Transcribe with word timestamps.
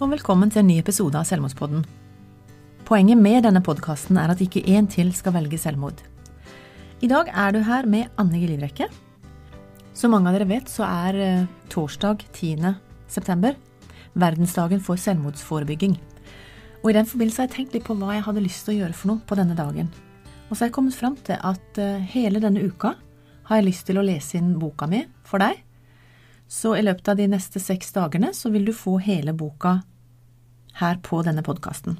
og 0.00 0.08
velkommen 0.08 0.48
til 0.48 0.62
en 0.62 0.70
ny 0.70 0.78
episode 0.80 1.18
av 1.18 1.26
Selvmordspodden. 1.28 1.82
Poenget 2.88 3.18
med 3.20 3.42
denne 3.44 3.60
podkasten 3.60 4.16
er 4.16 4.30
at 4.32 4.40
ikke 4.40 4.62
én 4.72 4.86
til 4.88 5.10
skal 5.12 5.34
velge 5.34 5.58
selvmord. 5.60 5.98
I 7.04 7.10
dag 7.10 7.28
er 7.28 7.52
du 7.52 7.58
her 7.66 7.84
med 7.84 8.08
Anne 8.16 8.40
Gelivrekke. 8.40 8.86
Som 9.92 10.14
mange 10.16 10.30
av 10.30 10.38
dere 10.38 10.48
vet, 10.48 10.72
så 10.72 10.86
er 10.88 11.18
eh, 11.20 11.44
torsdag 11.68 12.24
10. 12.32 12.72
september 13.12 13.58
verdensdagen 14.16 14.80
for 14.80 14.96
selvmordsforebygging. 14.96 15.98
Og 16.80 16.88
I 16.88 16.96
den 16.96 17.10
forbindelse 17.10 17.42
har 17.42 17.50
jeg 17.50 17.56
tenkt 17.58 17.76
litt 17.76 17.84
på 17.84 17.98
hva 18.00 18.16
jeg 18.16 18.24
hadde 18.24 18.46
lyst 18.46 18.64
til 18.64 18.78
å 18.78 18.78
gjøre 18.80 18.96
for 18.96 19.12
noe 19.12 19.24
på 19.28 19.36
denne 19.36 19.58
dagen. 19.58 19.92
Og 20.48 20.54
så 20.54 20.62
har 20.62 20.70
jeg 20.70 20.78
kommet 20.80 20.96
fram 20.96 21.20
til 21.28 21.36
at 21.36 21.82
eh, 21.82 22.00
hele 22.16 22.40
denne 22.40 22.64
uka 22.64 22.94
har 23.52 23.60
jeg 23.60 23.68
lyst 23.68 23.84
til 23.90 24.00
å 24.00 24.08
lese 24.08 24.40
inn 24.40 24.54
boka 24.56 24.88
mi 24.88 25.04
for 25.28 25.44
deg. 25.44 25.60
Så 26.48 26.72
i 26.74 26.88
løpet 26.88 27.12
av 27.12 27.20
de 27.20 27.28
neste 27.36 27.60
seks 27.60 27.92
dagene 27.92 28.32
så 28.32 28.48
vil 28.48 28.64
du 28.64 28.72
få 28.72 28.96
hele 29.04 29.36
boka 29.36 29.82
her 30.78 30.98
på 31.02 31.22
denne 31.26 31.42
podkasten. 31.46 31.98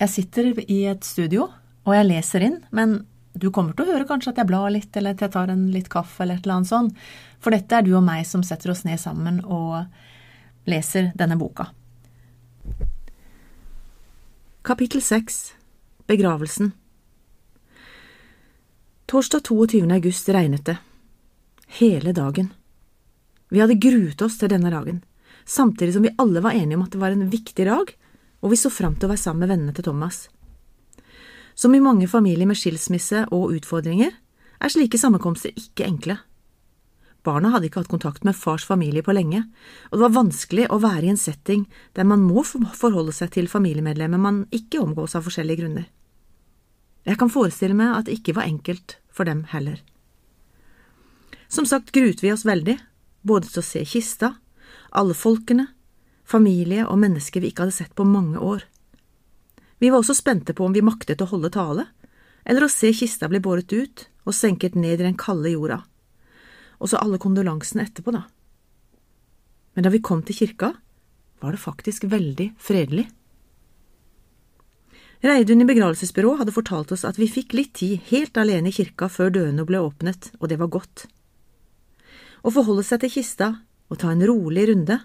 Jeg 0.00 0.12
sitter 0.12 0.50
i 0.66 0.82
et 0.90 1.04
studio, 1.04 1.48
og 1.86 1.94
jeg 1.94 2.08
leser 2.08 2.44
inn, 2.44 2.58
men 2.74 2.98
du 3.36 3.50
kommer 3.52 3.76
til 3.76 3.86
å 3.86 3.94
høre 3.94 4.08
kanskje 4.08 4.32
at 4.32 4.40
jeg 4.40 4.48
blar 4.48 4.72
litt, 4.72 4.90
eller 4.96 5.16
at 5.16 5.22
jeg 5.24 5.32
tar 5.32 5.52
en 5.52 5.66
litt 5.72 5.88
kaffe, 5.92 6.22
eller 6.22 6.38
et 6.38 6.46
eller 6.46 6.58
annet 6.58 6.70
sånt, 6.72 7.06
for 7.40 7.54
dette 7.54 7.76
er 7.76 7.84
du 7.84 7.92
og 7.96 8.04
meg 8.04 8.24
som 8.28 8.44
setter 8.44 8.72
oss 8.72 8.84
ned 8.88 9.00
sammen 9.00 9.42
og 9.44 9.84
leser 10.68 11.12
denne 11.16 11.38
boka. 11.40 11.70
Kapittel 14.66 15.02
6 15.04 15.54
Begravelsen 16.10 16.72
Torsdag 19.06 19.44
22. 19.46 19.84
august 19.94 20.28
regnet 20.34 20.64
det. 20.66 20.76
Hele 21.78 22.12
dagen. 22.12 22.48
Vi 23.48 23.60
hadde 23.62 23.78
gruet 23.78 24.22
oss 24.26 24.40
til 24.40 24.50
denne 24.50 24.72
dagen 24.74 25.04
samtidig 25.46 25.94
som 25.94 26.04
vi 26.04 26.14
alle 26.18 26.42
var 26.44 26.56
enige 26.58 26.76
om 26.76 26.84
at 26.84 26.92
det 26.92 27.00
var 27.00 27.14
en 27.14 27.30
viktig 27.30 27.66
dag, 27.66 27.92
og 28.42 28.52
vi 28.52 28.58
så 28.60 28.70
fram 28.70 28.96
til 28.96 29.08
å 29.08 29.14
være 29.14 29.22
sammen 29.22 29.46
med 29.46 29.54
vennene 29.54 29.74
til 29.74 29.86
Thomas. 29.86 30.26
Som 31.56 31.74
i 31.74 31.80
mange 31.80 32.08
familier 32.10 32.48
med 32.48 32.58
skilsmisse 32.58 33.24
og 33.32 33.54
utfordringer, 33.56 34.12
er 34.60 34.72
slike 34.72 34.98
sammenkomster 35.00 35.54
ikke 35.56 35.86
enkle. 35.86 36.18
Barna 37.26 37.50
hadde 37.50 37.68
ikke 37.68 37.82
hatt 37.82 37.90
kontakt 37.90 38.24
med 38.24 38.36
fars 38.38 38.64
familie 38.68 39.02
på 39.02 39.14
lenge, 39.16 39.42
og 39.90 39.98
det 39.98 40.04
var 40.04 40.14
vanskelig 40.20 40.68
å 40.70 40.78
være 40.82 41.08
i 41.08 41.12
en 41.14 41.20
setting 41.20 41.64
der 41.98 42.06
man 42.06 42.22
må 42.22 42.44
forholde 42.46 43.14
seg 43.16 43.32
til 43.34 43.50
familiemedlemmer 43.50 44.20
man 44.20 44.44
ikke 44.54 44.82
omgås 44.82 45.16
av 45.18 45.26
forskjellige 45.26 45.64
grunner. 45.64 45.88
Jeg 47.06 47.18
kan 47.18 47.30
forestille 47.30 47.74
meg 47.78 47.94
at 47.94 48.06
det 48.06 48.18
ikke 48.18 48.36
var 48.38 48.50
enkelt 48.50 48.98
for 49.14 49.26
dem 49.26 49.44
heller. 49.50 49.80
Som 51.48 51.66
sagt 51.66 51.92
gruet 51.94 52.22
vi 52.22 52.32
oss 52.34 52.46
veldig, 52.46 52.76
både 53.26 53.50
til 53.50 53.62
å 53.62 53.66
se 53.66 53.82
kista 53.86 54.34
alle 54.96 55.14
folkene, 55.16 55.68
familie 56.26 56.86
og 56.86 56.98
mennesker 57.00 57.42
vi 57.42 57.52
ikke 57.52 57.66
hadde 57.66 57.76
sett 57.76 57.94
på 57.94 58.06
mange 58.08 58.40
år. 58.42 58.64
Vi 59.78 59.90
var 59.92 60.00
også 60.00 60.16
spente 60.16 60.54
på 60.56 60.64
om 60.66 60.74
vi 60.74 60.84
maktet 60.84 61.22
å 61.22 61.28
holde 61.30 61.52
tale, 61.54 61.86
eller 62.46 62.64
å 62.64 62.72
se 62.72 62.92
kista 62.96 63.28
bli 63.28 63.42
båret 63.44 63.72
ut 63.72 64.06
og 64.26 64.34
senket 64.34 64.74
ned 64.78 65.00
i 65.00 65.06
den 65.06 65.18
kalde 65.20 65.52
jorda, 65.52 65.82
og 66.80 66.90
så 66.90 67.00
alle 67.02 67.20
kondolansene 67.22 67.84
etterpå, 67.86 68.14
da. 68.14 68.24
Men 69.76 69.84
da 69.84 69.92
vi 69.92 70.00
kom 70.00 70.22
til 70.24 70.38
kirka, 70.38 70.72
var 71.44 71.52
det 71.52 71.60
faktisk 71.60 72.06
veldig 72.08 72.48
fredelig. 72.58 73.06
Reidun 75.26 75.60
i 75.60 75.68
begravelsesbyrået 75.68 76.42
hadde 76.42 76.54
fortalt 76.54 76.92
oss 76.92 77.04
at 77.08 77.18
vi 77.20 77.28
fikk 77.28 77.54
litt 77.56 77.74
tid 77.76 78.00
helt 78.10 78.36
alene 78.40 78.70
i 78.70 78.76
kirka 78.76 79.08
før 79.12 79.32
dørene 79.32 79.64
ble 79.68 79.80
åpnet, 79.84 80.30
og 80.40 80.48
det 80.48 80.58
var 80.60 80.72
godt. 80.72 81.06
Å 82.46 82.52
forholde 82.52 82.84
seg 82.86 83.02
til 83.02 83.12
kista 83.18 83.48
og 83.90 84.00
ta 84.00 84.12
en 84.12 84.24
rolig 84.26 84.66
runde, 84.70 84.98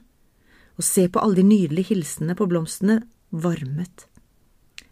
og 0.80 0.86
se 0.86 1.08
på 1.12 1.22
alle 1.22 1.42
de 1.42 1.46
nydelige 1.46 1.92
hilsenene 1.92 2.36
på 2.38 2.48
blomstene, 2.50 3.02
varmet. 3.32 4.08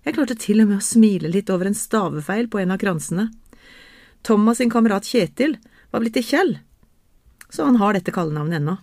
Jeg 0.05 0.15
klarte 0.15 0.37
til 0.39 0.61
og 0.63 0.69
med 0.69 0.79
å 0.79 0.85
smile 0.85 1.31
litt 1.31 1.49
over 1.51 1.69
en 1.69 1.77
stavefeil 1.77 2.47
på 2.51 2.61
en 2.61 2.71
av 2.75 2.79
kransene. 2.81 3.27
Thomas 4.23 4.59
sin 4.59 4.71
kamerat 4.71 5.07
Kjetil 5.07 5.57
var 5.91 6.03
blitt 6.03 6.15
til 6.15 6.27
Kjell, 6.27 6.53
så 7.49 7.65
han 7.67 7.79
har 7.81 7.97
dette 7.97 8.13
kallenavnet 8.15 8.61
ennå. 8.61 8.77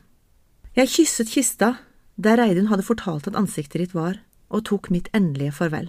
Jeg 0.77 0.93
kysset 0.93 1.31
kista 1.33 1.77
der 2.17 2.41
Reidun 2.41 2.69
hadde 2.71 2.85
fortalt 2.85 3.29
at 3.29 3.37
ansiktet 3.39 3.81
ditt 3.81 3.95
var, 3.97 4.19
og 4.49 4.65
tok 4.69 4.91
mitt 4.93 5.09
endelige 5.17 5.55
farvel. 5.57 5.89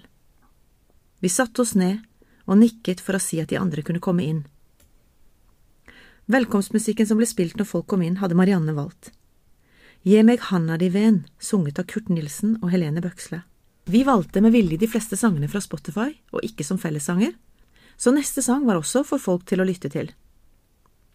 Vi 1.19 1.29
satte 1.31 1.63
oss 1.63 1.75
ned 1.75 2.03
og 2.47 2.59
nikket 2.61 3.01
for 3.03 3.17
å 3.17 3.21
si 3.21 3.39
at 3.41 3.51
de 3.51 3.59
andre 3.59 3.83
kunne 3.85 4.03
komme 4.03 4.25
inn. 4.25 4.45
Velkomstmusikken 6.27 7.07
som 7.07 7.21
ble 7.21 7.25
spilt 7.29 7.55
når 7.55 7.69
folk 7.69 7.85
kom 7.87 8.01
inn, 8.03 8.17
hadde 8.19 8.35
Marianne 8.35 8.73
valgt. 8.75 9.13
Gi 10.03 10.19
meg 10.27 10.41
handa 10.49 10.75
di 10.75 10.89
ven, 10.91 11.21
sunget 11.39 11.79
av 11.79 11.87
Kurt 11.87 12.09
Nilsen 12.11 12.57
og 12.59 12.73
Helene 12.73 12.99
Bøksle. 13.03 13.45
Vi 13.87 14.01
valgte 14.03 14.43
med 14.43 14.51
vilje 14.51 14.75
de 14.81 14.89
fleste 14.91 15.15
sangene 15.15 15.47
fra 15.47 15.61
Spotify, 15.63 16.09
og 16.35 16.43
ikke 16.43 16.67
som 16.67 16.81
fellessanger, 16.83 17.31
så 17.95 18.11
neste 18.11 18.43
sang 18.43 18.67
var 18.67 18.75
også 18.75 19.05
for 19.07 19.23
folk 19.23 19.47
til 19.47 19.63
å 19.63 19.69
lytte 19.69 19.87
til. 19.95 20.11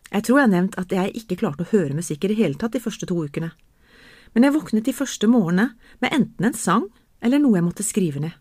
Jeg 0.09 0.25
tror 0.25 0.41
jeg 0.41 0.49
har 0.49 0.55
nevnt 0.55 0.81
at 0.81 0.97
jeg 0.97 1.15
ikke 1.21 1.43
klarte 1.45 1.69
å 1.69 1.73
høre 1.75 2.01
musikk 2.01 2.25
i 2.25 2.33
det 2.33 2.41
hele 2.41 2.57
tatt 2.57 2.73
de 2.73 2.81
første 2.81 3.05
to 3.09 3.21
ukene, 3.21 3.53
men 4.33 4.49
jeg 4.49 4.57
våknet 4.57 4.89
de 4.89 4.97
første 4.97 5.29
morgenene 5.29 5.75
med 6.01 6.13
enten 6.23 6.49
en 6.49 6.57
sang 6.57 6.89
eller 7.21 7.41
noe 7.41 7.61
jeg 7.61 7.69
måtte 7.69 7.85
skrive 7.85 8.25
ned. 8.25 8.33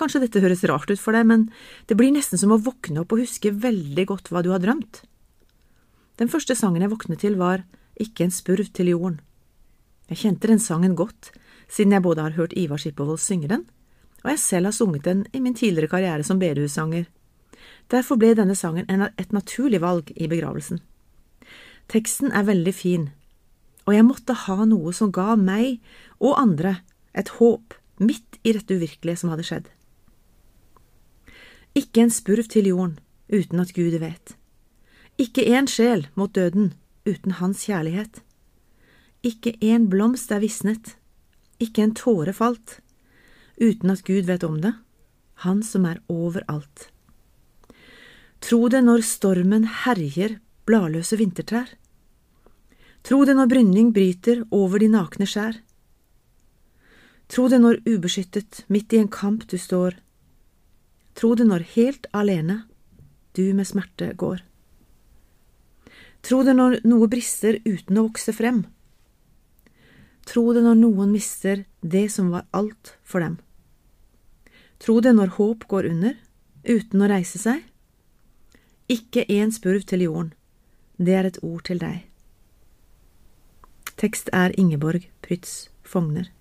Kanskje 0.00 0.24
dette 0.24 0.40
høres 0.40 0.64
rart 0.64 0.88
ut 0.88 1.00
for 1.00 1.12
deg, 1.12 1.28
men 1.28 1.50
det 1.92 2.00
blir 2.00 2.08
nesten 2.16 2.40
som 2.40 2.56
å 2.56 2.62
våkne 2.72 3.04
opp 3.04 3.12
og 3.12 3.20
huske 3.28 3.52
veldig 3.52 4.08
godt 4.08 4.32
hva 4.32 4.40
du 4.40 4.48
har 4.56 4.64
drømt. 4.64 5.04
Den 6.18 6.30
første 6.30 6.54
sangen 6.54 6.82
jeg 6.82 6.92
våknet 6.92 7.22
til, 7.24 7.38
var 7.38 7.64
Ikke 8.00 8.24
en 8.24 8.34
spurv 8.34 8.66
til 8.74 8.88
jorden. 8.90 9.20
Jeg 10.10 10.18
kjente 10.18 10.48
den 10.48 10.58
sangen 10.58 10.96
godt, 10.96 11.32
siden 11.68 11.92
jeg 11.92 12.02
både 12.02 12.22
har 12.22 12.36
hørt 12.36 12.52
Ivar 12.56 12.76
Skippervold 12.76 13.18
synge 13.18 13.48
den, 13.48 13.64
og 14.24 14.30
jeg 14.30 14.38
selv 14.38 14.66
har 14.66 14.72
sunget 14.72 15.04
den 15.04 15.26
i 15.32 15.40
min 15.40 15.54
tidligere 15.54 15.88
karriere 15.88 16.22
som 16.22 16.38
bedehussanger. 16.38 17.04
Derfor 17.90 18.16
ble 18.16 18.34
denne 18.34 18.54
sangen 18.54 18.90
et 18.90 19.32
naturlig 19.32 19.80
valg 19.80 20.12
i 20.16 20.28
begravelsen. 20.28 20.80
Teksten 21.88 22.32
er 22.32 22.46
veldig 22.48 22.74
fin, 22.74 23.10
og 23.86 23.94
jeg 23.94 24.04
måtte 24.04 24.36
ha 24.46 24.64
noe 24.64 24.92
som 24.92 25.12
ga 25.12 25.34
meg 25.36 25.80
og 26.20 26.38
andre 26.40 26.78
et 27.14 27.28
håp 27.38 27.74
midt 28.00 28.40
i 28.42 28.52
dette 28.52 28.74
uvirkelige 28.74 29.20
som 29.20 29.32
hadde 29.32 29.44
skjedd. 29.46 29.66
Ikke 31.74 32.04
en 32.04 32.12
spurv 32.14 32.48
til 32.48 32.70
jorden 32.70 32.98
uten 33.28 33.60
at 33.60 33.74
Gud 33.74 33.98
vet. 34.00 34.36
Ikke 35.20 35.44
én 35.46 35.68
sjel 35.70 36.08
mot 36.18 36.32
døden 36.34 36.72
uten 37.06 37.36
hans 37.38 37.66
kjærlighet. 37.68 38.22
Ikke 39.22 39.54
én 39.62 39.86
blomst 39.88 40.32
er 40.34 40.42
visnet, 40.42 40.96
ikke 41.62 41.84
en 41.84 41.94
tåre 41.94 42.34
falt, 42.34 42.80
uten 43.60 43.92
at 43.94 44.02
Gud 44.04 44.26
vet 44.26 44.44
om 44.44 44.60
det, 44.60 44.74
Han 45.42 45.62
som 45.62 45.84
er 45.84 45.98
overalt. 46.08 46.88
Tro 48.40 48.68
det 48.68 48.84
når 48.84 49.02
stormen 49.02 49.64
herjer 49.84 50.38
bladløse 50.66 51.16
vintertrær. 51.18 51.68
Tro 53.02 53.24
det 53.24 53.34
når 53.36 53.50
brynning 53.50 53.92
bryter 53.92 54.44
over 54.50 54.78
de 54.78 54.88
nakne 54.88 55.26
skjær. 55.26 55.58
Tro 57.28 57.48
det 57.48 57.60
når 57.60 57.82
ubeskyttet 57.88 58.64
midt 58.68 58.92
i 58.92 59.00
en 59.02 59.10
kamp 59.10 59.46
du 59.50 59.58
står. 59.58 59.98
Tro 61.18 61.34
det 61.34 61.48
når 61.48 61.66
helt 61.74 62.06
alene 62.12 62.62
du 63.34 63.48
med 63.54 63.66
smerte 63.66 64.12
går. 64.14 64.44
Tro 66.24 66.40
det 66.46 66.54
når 66.56 66.78
noe 66.88 67.08
brister 67.12 67.58
uten 67.66 67.98
å 68.00 68.06
vokse 68.06 68.32
frem. 68.32 68.62
Tro 70.24 70.46
det 70.56 70.62
når 70.64 70.78
noen 70.80 71.12
mister 71.12 71.66
det 71.84 72.06
som 72.14 72.30
var 72.32 72.46
alt 72.56 72.94
for 73.04 73.20
dem. 73.20 73.36
Tro 74.80 75.02
det 75.04 75.12
når 75.12 75.34
håp 75.36 75.66
går 75.68 75.90
under, 75.90 76.16
uten 76.64 77.04
å 77.04 77.10
reise 77.12 77.40
seg. 77.40 77.60
Ikke 78.88 79.26
én 79.28 79.52
spurv 79.52 79.84
til 79.88 80.06
jorden, 80.06 80.32
det 80.96 81.12
er 81.18 81.28
et 81.28 81.42
ord 81.44 81.66
til 81.68 81.80
deg. 81.82 82.06
Tekst 84.00 84.32
er 84.32 84.56
Ingeborg 84.60 85.04
Prytz 85.24 85.68
Fogner. 85.84 86.32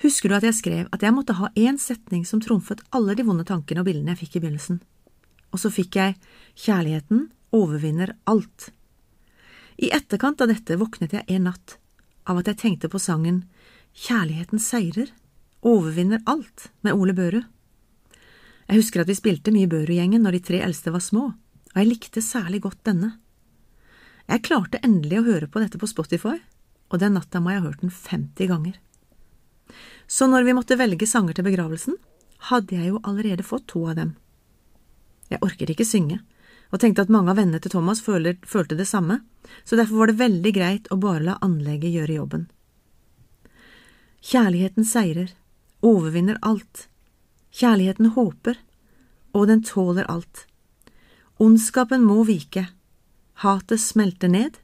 Husker 0.00 0.28
du 0.28 0.36
at 0.36 0.44
jeg 0.44 0.56
skrev 0.56 0.88
at 0.92 1.04
jeg 1.04 1.14
måtte 1.16 1.36
ha 1.36 1.52
én 1.56 1.76
setning 1.80 2.24
som 2.28 2.40
trumfet 2.40 2.82
alle 2.96 3.14
de 3.16 3.24
vonde 3.24 3.44
tankene 3.48 3.80
og 3.80 3.88
bildene 3.88 4.12
jeg 4.12 4.24
fikk 4.24 4.36
i 4.36 4.44
begynnelsen? 4.44 4.80
Og 5.52 5.60
så 5.62 5.72
fikk 5.72 5.96
jeg 5.96 6.16
kjærligheten 6.64 7.28
overvinner 7.54 8.14
alt. 8.24 8.70
I 9.76 9.90
etterkant 9.92 10.40
av 10.40 10.48
dette 10.48 10.78
våknet 10.80 11.12
jeg 11.12 11.26
en 11.28 11.50
natt 11.50 11.76
av 12.26 12.40
at 12.40 12.48
jeg 12.50 12.60
tenkte 12.62 12.90
på 12.90 13.00
sangen 13.02 13.44
Kjærligheten 13.96 14.60
seirer, 14.60 15.08
overvinner 15.64 16.20
alt 16.28 16.70
med 16.84 16.92
Ole 16.92 17.14
Børu. 17.16 17.38
Jeg 18.66 18.80
husker 18.80 19.02
at 19.02 19.08
vi 19.08 19.16
spilte 19.16 19.54
mye 19.54 19.70
Børu-gjengen 19.70 20.26
når 20.26 20.36
de 20.36 20.42
tre 20.50 20.60
eldste 20.66 20.92
var 20.92 21.04
små, 21.04 21.30
og 21.32 21.78
jeg 21.80 21.88
likte 21.88 22.24
særlig 22.24 22.60
godt 22.66 22.82
denne. 22.84 23.14
Jeg 24.26 24.44
klarte 24.44 24.82
endelig 24.84 25.22
å 25.22 25.26
høre 25.30 25.48
på 25.48 25.62
dette 25.62 25.80
på 25.80 25.88
Spotify, 25.88 26.34
og 26.90 27.00
den 27.00 27.16
natta 27.16 27.40
må 27.40 27.54
jeg 27.54 27.62
ha 27.62 27.68
hørt 27.70 27.82
den 27.84 27.94
50 27.94 28.50
ganger. 28.50 28.76
Så 30.06 30.28
når 30.30 30.44
vi 30.46 30.54
måtte 30.54 30.78
velge 30.78 31.06
sanger 31.08 31.34
til 31.34 31.46
begravelsen, 31.46 31.96
hadde 32.50 32.76
jeg 32.76 32.92
jo 32.92 33.02
allerede 33.02 33.46
fått 33.46 33.68
to 33.72 33.86
av 33.90 33.96
dem. 33.98 34.12
Jeg 35.30 35.42
orket 35.42 35.72
ikke 35.72 35.86
synge, 35.88 36.20
og 36.76 36.82
tenkte 36.82 37.06
at 37.06 37.12
mange 37.12 37.32
av 37.32 37.38
vennene 37.40 37.62
til 37.64 37.72
Thomas 37.72 38.02
føler, 38.04 38.36
følte 38.44 38.76
det 38.76 38.84
samme, 38.90 39.22
så 39.64 39.78
derfor 39.78 40.02
var 40.02 40.10
det 40.10 40.20
veldig 40.20 40.52
greit 40.52 40.90
å 40.92 40.98
bare 41.00 41.24
la 41.24 41.38
anlegget 41.40 41.94
gjøre 41.94 42.18
jobben. 42.18 42.44
Kjærligheten 44.26 44.84
seirer, 44.84 45.30
overvinner 45.80 46.36
alt. 46.44 46.84
Kjærligheten 47.56 48.12
håper, 48.12 48.60
og 49.32 49.48
den 49.48 49.64
tåler 49.64 50.04
alt. 50.12 50.44
Ondskapen 51.40 52.04
må 52.04 52.26
vike, 52.28 52.66
hatet 53.40 53.80
smelter 53.80 54.28
ned. 54.28 54.60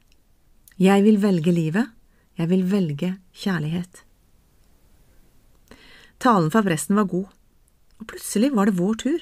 Jeg 0.77 1.07
vil 1.07 1.21
velge 1.23 1.53
livet, 1.55 1.93
jeg 2.37 2.53
vil 2.53 2.69
velge 2.69 3.15
kjærlighet. 3.33 4.05
Talen 6.21 6.53
fra 6.53 6.61
presten 6.67 7.01
var 7.01 7.09
god, 7.09 7.33
og 8.03 8.13
plutselig 8.13 8.53
var 8.53 8.69
det 8.69 8.77
vår 8.77 9.01
tur. 9.01 9.21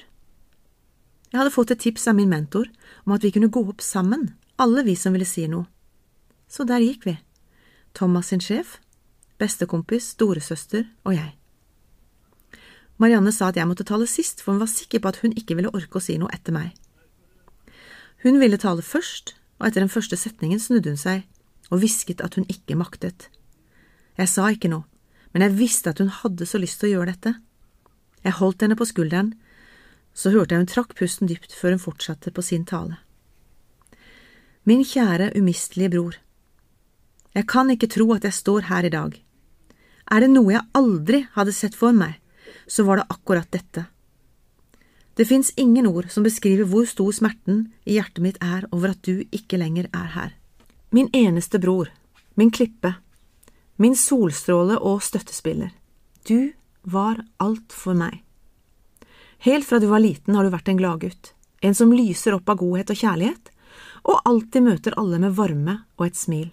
Jeg 1.31 1.39
hadde 1.39 1.53
fått 1.53 1.71
et 1.71 1.79
tips 1.79 2.09
av 2.11 2.17
min 2.17 2.31
mentor 2.31 2.67
om 3.05 3.15
at 3.15 3.23
vi 3.23 3.31
kunne 3.31 3.51
gå 3.51 3.63
opp 3.71 3.83
sammen, 3.83 4.33
alle 4.59 4.83
vi 4.83 4.97
som 4.99 5.15
ville 5.15 5.27
si 5.27 5.45
noe. 5.47 5.65
Så 6.51 6.65
der 6.67 6.83
gikk 6.83 7.07
vi, 7.07 7.15
Thomas 7.95 8.31
sin 8.31 8.43
sjef, 8.43 8.79
bestekompis, 9.39 10.11
storesøster 10.17 10.89
og 11.07 11.15
jeg. 11.15 11.31
Marianne 13.01 13.31
sa 13.33 13.49
at 13.49 13.57
jeg 13.57 13.65
måtte 13.65 13.87
tale 13.87 14.05
sist, 14.05 14.43
for 14.43 14.53
hun 14.53 14.61
var 14.61 14.69
sikker 14.69 15.01
på 15.01 15.09
at 15.09 15.21
hun 15.23 15.33
ikke 15.33 15.55
ville 15.57 15.71
orke 15.73 15.97
å 15.97 16.03
si 16.03 16.19
noe 16.21 16.29
etter 16.35 16.53
meg. 16.53 16.75
Hun 18.21 18.37
ville 18.43 18.59
tale 18.61 18.83
først, 18.85 19.33
og 19.57 19.69
etter 19.69 19.81
den 19.81 19.93
første 19.93 20.19
setningen 20.19 20.59
snudde 20.61 20.93
hun 20.93 20.99
seg 20.99 21.23
og 21.71 21.79
hvisket 21.81 22.21
at 22.21 22.35
hun 22.35 22.45
ikke 22.51 22.75
maktet. 22.77 23.29
Jeg 24.19 24.29
sa 24.29 24.49
ikke 24.51 24.69
noe, 24.69 24.83
men 25.31 25.45
jeg 25.45 25.55
visste 25.57 25.93
at 25.93 26.01
hun 26.03 26.11
hadde 26.11 26.45
så 26.45 26.59
lyst 26.59 26.81
til 26.81 26.91
å 26.91 26.93
gjøre 26.97 27.13
dette. 27.13 27.33
Jeg 28.21 28.37
holdt 28.37 28.65
henne 28.65 28.77
på 28.77 28.85
skulderen, 28.89 29.31
så 30.13 30.33
hørte 30.33 30.55
jeg 30.55 30.63
hun 30.63 30.71
trakk 30.71 30.95
pusten 30.97 31.29
dypt 31.29 31.53
før 31.55 31.75
hun 31.75 31.83
fortsatte 31.83 32.33
på 32.33 32.43
sin 32.45 32.65
tale. 32.67 32.99
Min 34.67 34.83
kjære, 34.85 35.31
umistelige 35.39 35.89
bror. 35.93 36.17
Jeg 37.33 37.47
kan 37.47 37.71
ikke 37.71 37.89
tro 37.89 38.11
at 38.13 38.27
jeg 38.27 38.35
står 38.35 38.67
her 38.69 38.85
i 38.85 38.93
dag. 38.93 39.15
Er 40.11 40.19
det 40.19 40.29
noe 40.33 40.51
jeg 40.51 40.67
aldri 40.75 41.23
hadde 41.33 41.55
sett 41.55 41.77
for 41.77 41.95
meg, 41.95 42.19
så 42.67 42.83
var 42.83 42.99
det 42.99 43.09
akkurat 43.09 43.49
dette. 43.51 43.85
Det 45.15 45.27
fins 45.27 45.51
ingen 45.59 45.87
ord 45.87 46.09
som 46.11 46.23
beskriver 46.23 46.67
hvor 46.67 46.85
stor 46.87 47.11
smerten 47.15 47.65
i 47.85 47.97
hjertet 47.97 48.23
mitt 48.23 48.39
er 48.43 48.67
over 48.71 48.93
at 48.93 49.01
du 49.07 49.23
ikke 49.31 49.59
lenger 49.59 49.89
er 49.95 50.09
her. 50.15 50.31
Min 50.91 51.09
eneste 51.15 51.59
bror, 51.59 51.91
min 52.35 52.51
klippe, 52.51 52.95
min 53.77 53.95
solstråle 53.95 54.77
og 54.79 55.01
støttespiller. 55.03 55.71
Du 56.27 56.51
var 56.83 57.23
alt 57.39 57.73
for 57.73 57.97
meg. 57.97 58.21
Helt 59.41 59.65
fra 59.65 59.79
du 59.79 59.87
var 59.89 60.03
liten 60.03 60.35
har 60.37 60.45
du 60.45 60.53
vært 60.53 60.69
en 60.69 60.77
gladgutt, 60.77 61.33
en 61.65 61.73
som 61.73 61.93
lyser 61.93 62.35
opp 62.35 62.49
av 62.49 62.59
godhet 62.61 62.91
og 62.93 62.99
kjærlighet, 62.99 63.49
og 64.05 64.21
alltid 64.29 64.65
møter 64.67 64.97
alle 65.01 65.17
med 65.23 65.33
varme 65.33 65.79
og 65.97 66.05
et 66.05 66.19
smil. 66.19 66.51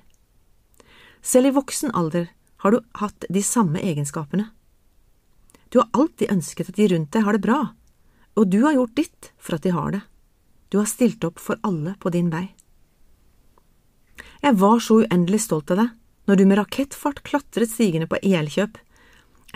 Selv 1.20 1.50
i 1.50 1.56
voksen 1.56 1.92
alder 1.92 2.30
har 2.64 2.72
du 2.72 2.80
hatt 3.02 3.28
de 3.28 3.42
samme 3.44 3.82
egenskapene. 3.84 4.48
Du 5.68 5.82
har 5.82 5.90
alltid 5.92 6.32
ønsket 6.32 6.72
at 6.72 6.80
de 6.80 6.88
rundt 6.94 7.12
deg 7.12 7.28
har 7.28 7.36
det 7.36 7.44
bra, 7.44 7.60
og 8.40 8.48
du 8.48 8.62
har 8.64 8.76
gjort 8.78 8.96
ditt 8.96 9.32
for 9.36 9.58
at 9.58 9.68
de 9.68 9.76
har 9.76 9.92
det. 9.92 10.02
Du 10.72 10.80
har 10.80 10.88
stilt 10.88 11.24
opp 11.28 11.40
for 11.44 11.60
alle 11.60 11.92
på 12.00 12.12
din 12.14 12.32
vei. 12.32 12.46
Jeg 14.40 14.56
var 14.64 14.80
så 14.80 15.02
uendelig 15.02 15.44
stolt 15.44 15.76
av 15.76 15.84
deg 15.84 15.96
når 16.28 16.40
du 16.40 16.48
med 16.48 16.60
rakettfart 16.60 17.20
klatret 17.26 17.68
stigende 17.68 18.08
på 18.08 18.20
Elkjøp. 18.22 18.80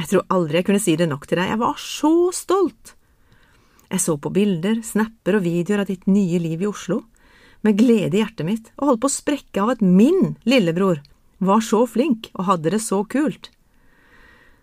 Jeg 0.00 0.08
tror 0.10 0.28
aldri 0.32 0.60
jeg 0.60 0.68
kunne 0.68 0.84
si 0.84 1.00
det 1.00 1.08
nok 1.08 1.24
til 1.28 1.40
deg, 1.40 1.52
jeg 1.52 1.60
var 1.64 1.80
så 1.80 2.12
stolt. 2.36 2.98
Jeg 3.92 4.00
så 4.00 4.16
på 4.16 4.30
bilder, 4.32 4.78
snapper 4.80 5.36
og 5.36 5.44
videoer 5.44 5.82
av 5.82 5.90
ditt 5.90 6.06
nye 6.08 6.38
liv 6.40 6.62
i 6.64 6.68
Oslo, 6.68 7.02
med 7.60 7.76
glede 7.76 8.16
i 8.16 8.22
hjertet 8.22 8.46
mitt, 8.48 8.70
og 8.80 8.88
holdt 8.88 9.02
på 9.02 9.10
å 9.10 9.14
sprekke 9.20 9.60
av 9.62 9.74
at 9.74 9.84
min 9.84 10.34
lillebror 10.48 11.02
var 11.44 11.60
så 11.60 11.82
flink 11.86 12.30
og 12.32 12.46
hadde 12.48 12.72
det 12.72 12.80
så 12.80 13.02
kult. 13.04 13.50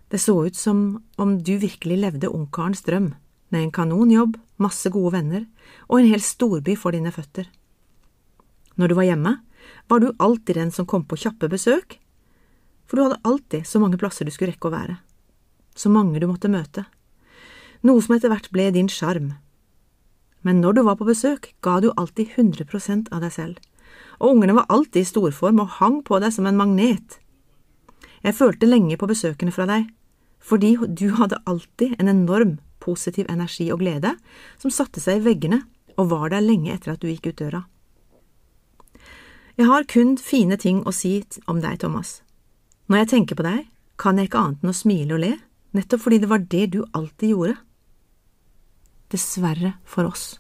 Det 0.10 0.18
så 0.18 0.34
ut 0.48 0.58
som 0.58 1.04
om 1.22 1.38
du 1.46 1.54
virkelig 1.62 2.00
levde 2.02 2.32
ungkarens 2.34 2.82
drøm, 2.88 3.14
med 3.50 3.64
en 3.64 3.74
kanonjobb, 3.74 4.36
masse 4.62 4.90
gode 4.94 5.14
venner 5.16 5.46
og 5.88 6.00
en 6.00 6.10
hel 6.10 6.22
storby 6.22 6.76
for 6.78 6.94
dine 6.94 7.14
føtter. 7.14 7.48
Når 8.78 8.90
du 8.90 8.98
var 8.98 9.08
hjemme, 9.10 9.36
var 9.90 10.02
du 10.02 10.12
alltid 10.18 10.58
den 10.58 10.74
som 10.74 10.90
kom 10.90 11.06
på 11.06 11.18
kjappe 11.22 11.50
besøk, 11.52 12.00
for 12.90 12.98
du 12.98 13.06
hadde 13.06 13.22
alltid 13.30 13.70
så 13.70 13.82
mange 13.82 13.98
plasser 14.02 14.26
du 14.26 14.34
skulle 14.34 14.56
rekke 14.56 14.70
å 14.70 14.74
være, 14.74 14.98
så 15.78 15.94
mange 15.94 16.22
du 16.22 16.26
måtte 16.30 16.50
møte, 16.50 16.86
noe 17.86 18.02
som 18.04 18.16
etter 18.16 18.32
hvert 18.32 18.50
ble 18.54 18.70
din 18.76 18.90
sjarm. 18.92 19.34
Men 20.44 20.62
når 20.64 20.78
du 20.78 20.84
var 20.88 21.00
på 21.00 21.08
besøk, 21.08 21.54
ga 21.64 21.80
du 21.84 21.92
alltid 21.96 22.36
100% 22.38 23.12
av 23.12 23.24
deg 23.24 23.34
selv, 23.36 23.58
og 24.20 24.36
ungene 24.36 24.56
var 24.58 24.70
alltid 24.72 25.04
i 25.04 25.10
storform 25.10 25.62
og 25.64 25.76
hang 25.80 26.00
på 26.04 26.20
deg 26.24 26.34
som 26.36 26.48
en 26.48 26.60
magnet. 26.60 27.20
Jeg 28.24 28.36
følte 28.36 28.68
lenge 28.68 28.98
på 29.00 29.08
besøkene 29.08 29.52
fra 29.56 29.68
deg, 29.70 29.88
fordi 30.40 30.76
du 30.88 31.10
hadde 31.20 31.42
alltid 31.48 31.96
en 32.00 32.12
enorm 32.12 32.58
positiv 32.84 33.28
energi 33.30 33.70
og 33.72 33.82
glede 33.84 34.16
som 34.60 34.72
satte 34.72 35.04
seg 35.04 35.20
i 35.20 35.26
veggene 35.28 35.62
og 36.00 36.12
var 36.14 36.32
der 36.32 36.44
lenge 36.44 36.72
etter 36.74 36.94
at 36.94 37.04
du 37.04 37.10
gikk 37.12 37.32
ut 37.32 37.42
døra. 37.42 37.66
Jeg 39.60 39.68
har 39.68 39.88
kun 39.92 40.16
fine 40.16 40.56
ting 40.56 40.86
å 40.88 40.94
si 40.96 41.18
om 41.52 41.60
deg, 41.60 41.82
Thomas. 41.82 42.22
Når 42.88 43.02
jeg 43.04 43.10
tenker 43.12 43.36
på 43.36 43.44
deg, 43.44 43.66
kan 44.00 44.16
jeg 44.16 44.30
ikke 44.30 44.40
annet 44.40 44.64
enn 44.64 44.72
å 44.72 44.78
smile 44.78 45.18
og 45.18 45.24
le, 45.26 45.34
nettopp 45.76 46.06
fordi 46.06 46.22
det 46.24 46.30
var 46.32 46.46
det 46.48 46.66
du 46.72 46.80
alltid 46.96 47.34
gjorde. 47.34 47.58
Dessverre 49.10 49.74
for 49.86 50.10
oss. 50.10 50.40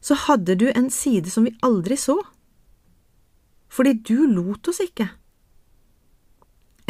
Så 0.00 0.16
hadde 0.26 0.56
du 0.56 0.70
en 0.70 0.88
side 0.90 1.30
som 1.30 1.44
vi 1.44 1.56
aldri 1.66 1.96
så, 2.00 2.16
fordi 3.70 3.94
du 4.06 4.26
lot 4.26 4.68
oss 4.72 4.80
ikke. 4.82 5.10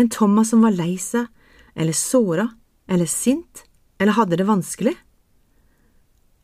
En 0.00 0.08
Thomas 0.08 0.52
som 0.54 0.62
var 0.64 0.72
lei 0.72 0.94
seg, 1.02 1.26
eller 1.74 1.96
såra, 1.96 2.46
eller 2.88 3.10
sint, 3.10 3.64
eller 3.98 4.16
hadde 4.16 4.38
det 4.40 4.46
vanskelig. 4.48 4.94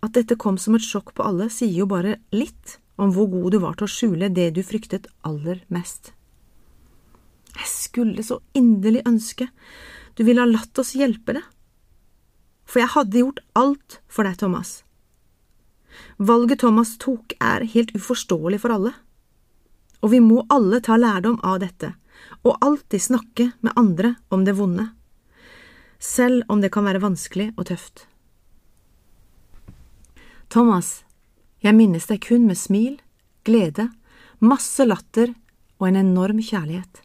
At 0.04 0.12
dette 0.18 0.36
kom 0.38 0.58
som 0.60 0.76
et 0.76 0.84
sjokk 0.84 1.14
på 1.16 1.24
alle, 1.24 1.48
sier 1.50 1.72
jo 1.72 1.88
bare 1.88 2.18
litt 2.34 2.76
om 3.00 3.12
hvor 3.14 3.30
god 3.32 3.54
du 3.54 3.60
var 3.62 3.78
til 3.78 3.86
å 3.86 3.92
skjule 3.92 4.32
det 4.32 4.50
du 4.56 4.62
fryktet 4.66 5.08
aller 5.26 5.62
mest. 5.72 6.12
Jeg 7.56 7.68
skulle 7.72 8.24
så 8.26 8.42
inderlig 8.56 9.06
ønske 9.08 9.48
du 10.16 10.24
ville 10.24 10.40
ha 10.40 10.48
latt 10.48 10.78
oss 10.80 10.94
hjelpe 10.96 11.36
deg, 11.36 11.44
for 12.66 12.82
jeg 12.82 12.92
hadde 12.94 13.22
gjort 13.22 13.42
alt 13.54 14.00
for 14.10 14.26
deg, 14.26 14.36
Thomas. 14.40 14.80
Valget 16.18 16.60
Thomas 16.60 16.96
tok 17.00 17.36
er 17.40 17.64
helt 17.72 17.94
uforståelig 17.96 18.60
for 18.64 18.74
alle, 18.74 18.92
og 20.02 20.12
vi 20.12 20.20
må 20.20 20.42
alle 20.52 20.82
ta 20.84 20.98
lærdom 21.00 21.38
av 21.46 21.60
dette 21.62 21.94
og 22.46 22.58
alltid 22.64 23.02
snakke 23.02 23.50
med 23.64 23.76
andre 23.76 24.14
om 24.28 24.44
det 24.44 24.56
vonde, 24.58 24.90
selv 25.98 26.44
om 26.48 26.60
det 26.60 26.72
kan 26.72 26.86
være 26.86 27.02
vanskelig 27.02 27.50
og 27.56 27.68
tøft. 27.70 28.06
Thomas, 30.52 31.02
jeg 31.60 31.74
minnes 31.74 32.06
deg 32.06 32.22
kun 32.22 32.46
med 32.46 32.58
smil, 32.58 33.00
glede, 33.44 33.88
masse 34.38 34.84
latter 34.86 35.32
og 35.80 35.88
en 35.88 35.98
enorm 36.00 36.40
kjærlighet. 36.40 37.02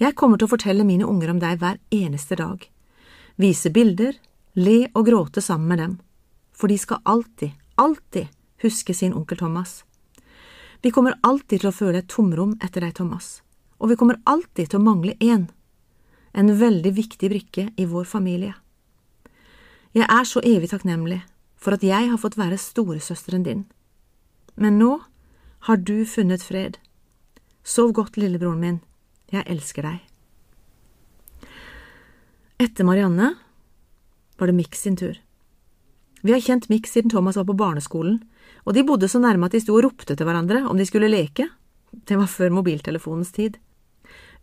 Jeg 0.00 0.16
kommer 0.16 0.40
til 0.40 0.48
å 0.48 0.54
fortelle 0.54 0.86
mine 0.88 1.06
unger 1.06 1.32
om 1.32 1.40
deg 1.40 1.60
hver 1.60 1.78
eneste 1.92 2.38
dag, 2.40 2.64
vise 3.40 3.70
bilder, 3.72 4.16
le 4.54 4.88
og 4.94 5.06
gråte 5.06 5.42
sammen 5.42 5.68
med 5.68 5.78
dem, 5.78 5.94
for 6.52 6.68
de 6.68 6.78
skal 6.78 7.02
alltid, 7.04 7.52
alltid 7.76 8.28
huske 8.62 8.94
sin 8.94 9.14
onkel 9.14 9.38
Thomas. 9.38 9.84
Vi 10.82 10.90
kommer 10.90 11.18
alltid 11.22 11.60
til 11.60 11.70
å 11.70 11.76
føle 11.76 12.00
et 12.00 12.08
tomrom 12.08 12.56
etter 12.64 12.84
deg, 12.84 12.94
Thomas, 12.96 13.42
og 13.78 13.92
vi 13.92 13.98
kommer 14.00 14.20
alltid 14.24 14.70
til 14.70 14.80
å 14.80 14.84
mangle 14.84 15.16
én, 15.20 15.48
en 16.32 16.52
veldig 16.58 16.92
viktig 16.96 17.30
brikke 17.30 17.68
i 17.76 17.86
vår 17.86 18.06
familie. 18.08 18.54
Jeg 19.92 20.06
er 20.06 20.24
så 20.24 20.40
evig 20.46 20.70
takknemlig 20.70 21.20
for 21.60 21.76
at 21.76 21.84
jeg 21.84 22.08
har 22.08 22.20
fått 22.20 22.38
være 22.38 22.60
storesøsteren 22.60 23.42
din. 23.44 23.64
Men 24.54 24.78
nå 24.78 25.00
har 25.66 25.80
du 25.82 26.06
funnet 26.06 26.44
fred. 26.46 26.78
Sov 27.64 27.92
godt, 27.92 28.16
lillebroren 28.16 28.62
min, 28.62 28.78
jeg 29.32 29.44
elsker 29.50 29.84
deg. 29.84 29.98
Etter 32.60 32.86
Marianne 32.86 33.34
var 34.40 34.50
det 34.50 34.56
Mix 34.56 34.82
sin 34.82 34.96
tur. 34.96 35.18
Vi 36.22 36.32
har 36.32 36.40
kjent 36.40 36.68
Mix 36.68 36.92
siden 36.92 37.12
Thomas 37.12 37.36
var 37.36 37.46
på 37.48 37.56
barneskolen, 37.56 38.20
og 38.64 38.74
de 38.76 38.84
bodde 38.84 39.08
så 39.08 39.20
nærme 39.20 39.48
at 39.48 39.56
de 39.56 39.60
sto 39.62 39.76
og 39.76 39.84
ropte 39.86 40.16
til 40.16 40.26
hverandre 40.28 40.66
om 40.68 40.76
de 40.76 40.86
skulle 40.88 41.08
leke. 41.08 41.48
Det 41.92 42.18
var 42.18 42.28
før 42.28 42.52
mobiltelefonens 42.58 43.32
tid. 43.36 43.56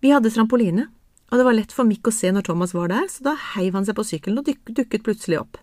Vi 0.02 0.14
hadde 0.14 0.32
trampoline, 0.34 0.88
og 1.30 1.38
det 1.38 1.46
var 1.46 1.58
lett 1.58 1.74
for 1.76 1.88
Mick 1.88 2.08
å 2.08 2.14
se 2.14 2.32
når 2.32 2.48
Thomas 2.48 2.74
var 2.74 2.90
der, 2.94 3.06
så 3.12 3.30
da 3.30 3.36
heiv 3.54 3.78
han 3.78 3.86
seg 3.86 3.98
på 3.98 4.06
sykkelen 4.08 4.42
og 4.42 4.48
dukket 4.48 5.06
plutselig 5.06 5.42
opp. 5.42 5.58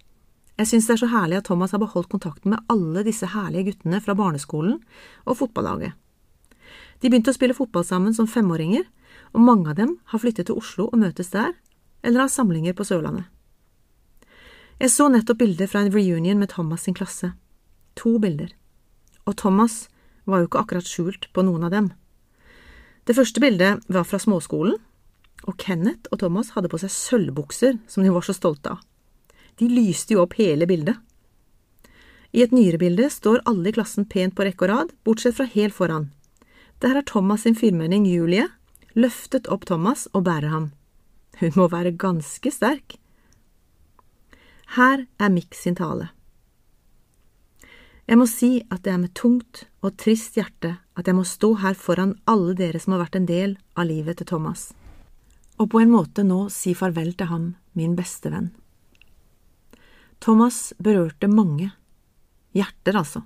Jeg 0.55 0.71
synes 0.71 0.87
det 0.87 0.95
er 0.95 1.03
så 1.03 1.11
herlig 1.11 1.41
at 1.41 1.49
Thomas 1.49 1.75
har 1.75 1.83
beholdt 1.83 2.13
kontakten 2.13 2.53
med 2.55 2.63
alle 2.71 3.03
disse 3.07 3.27
herlige 3.33 3.73
guttene 3.73 3.99
fra 4.05 4.15
barneskolen 4.15 4.77
og 5.27 5.39
fotballaget. 5.41 5.97
De 7.03 7.11
begynte 7.11 7.33
å 7.33 7.37
spille 7.37 7.57
fotball 7.57 7.83
sammen 7.87 8.15
som 8.15 8.31
femåringer, 8.31 8.87
og 9.35 9.43
mange 9.43 9.73
av 9.73 9.81
dem 9.81 9.97
har 10.13 10.23
flyttet 10.23 10.47
til 10.47 10.61
Oslo 10.61 10.87
og 10.93 11.01
møtes 11.03 11.33
der, 11.35 11.57
eller 12.07 12.27
har 12.27 12.31
samlinger 12.31 12.77
på 12.77 12.87
Sørlandet. 12.87 13.27
Jeg 14.83 14.91
så 14.91 15.07
nettopp 15.09 15.39
bilder 15.39 15.69
fra 15.71 15.85
en 15.85 15.93
reunion 15.95 16.41
med 16.41 16.51
Thomas 16.51 16.87
sin 16.87 16.97
klasse. 16.99 17.33
To 17.95 18.19
bilder. 18.19 18.51
Og 19.25 19.37
Thomas 19.39 19.85
var 20.27 20.41
jo 20.41 20.49
ikke 20.49 20.65
akkurat 20.65 20.89
skjult 20.89 21.29
på 21.33 21.45
noen 21.47 21.67
av 21.69 21.71
dem. 21.75 21.93
Det 23.07 23.15
første 23.15 23.41
bildet 23.41 23.85
var 23.93 24.07
fra 24.09 24.19
småskolen, 24.19 24.81
og 25.45 25.59
Kenneth 25.61 26.09
og 26.11 26.23
Thomas 26.23 26.55
hadde 26.57 26.71
på 26.73 26.81
seg 26.81 26.91
sølvbukser 26.91 27.79
som 27.87 28.03
de 28.03 28.13
var 28.13 28.25
så 28.25 28.35
stolte 28.35 28.75
av. 28.75 28.81
De 29.61 29.69
lyste 29.71 30.17
jo 30.17 30.25
opp 30.25 30.35
hele 30.41 30.67
bildet. 30.67 30.97
I 32.35 32.43
et 32.43 32.55
nyere 32.55 32.81
bilde 32.81 33.07
står 33.13 33.45
alle 33.47 33.71
i 33.71 33.77
klassen 33.77 34.09
pent 34.11 34.35
på 34.35 34.43
rekke 34.43 34.67
og 34.67 34.73
rad, 34.73 34.95
bortsett 35.07 35.37
fra 35.37 35.47
helt 35.53 35.77
foran. 35.77 36.09
Der 36.83 36.97
har 36.97 37.07
Thomas 37.07 37.45
sin 37.45 37.55
firmenning 37.55 38.09
Julie 38.09 38.49
løftet 38.99 39.47
opp 39.53 39.69
Thomas 39.69 40.09
og 40.13 40.25
bærer 40.27 40.51
ham. 40.51 40.73
Hun 41.39 41.55
må 41.61 41.69
være 41.71 41.95
ganske 41.95 42.51
sterk. 42.51 42.99
Her 44.75 45.07
er 45.23 45.31
Mick 45.31 45.55
sin 45.55 45.77
tale. 45.79 46.09
Jeg 48.11 48.19
må 48.19 48.27
si 48.27 48.59
at 48.75 48.83
det 48.83 48.91
er 48.91 48.99
med 49.01 49.13
tungt 49.15 49.63
og 49.85 49.95
trist 50.03 50.35
hjerte 50.35 50.73
at 50.99 51.07
jeg 51.07 51.15
må 51.15 51.23
stå 51.25 51.53
her 51.63 51.77
foran 51.79 52.17
alle 52.29 52.57
dere 52.59 52.81
som 52.83 52.97
har 52.97 53.05
vært 53.05 53.21
en 53.21 53.29
del 53.29 53.55
av 53.79 53.87
livet 53.87 54.19
til 54.19 54.29
Thomas, 54.29 54.73
og 55.63 55.71
på 55.71 55.81
en 55.81 55.93
måte 55.95 56.25
nå 56.27 56.49
si 56.51 56.75
farvel 56.75 57.13
til 57.15 57.31
ham, 57.31 57.47
min 57.79 57.95
beste 57.95 58.33
venn. 58.35 58.51
Thomas 60.19 60.73
berørte 60.83 61.31
mange. 61.31 61.71
Hjerter, 62.55 62.99
altså. 62.99 63.23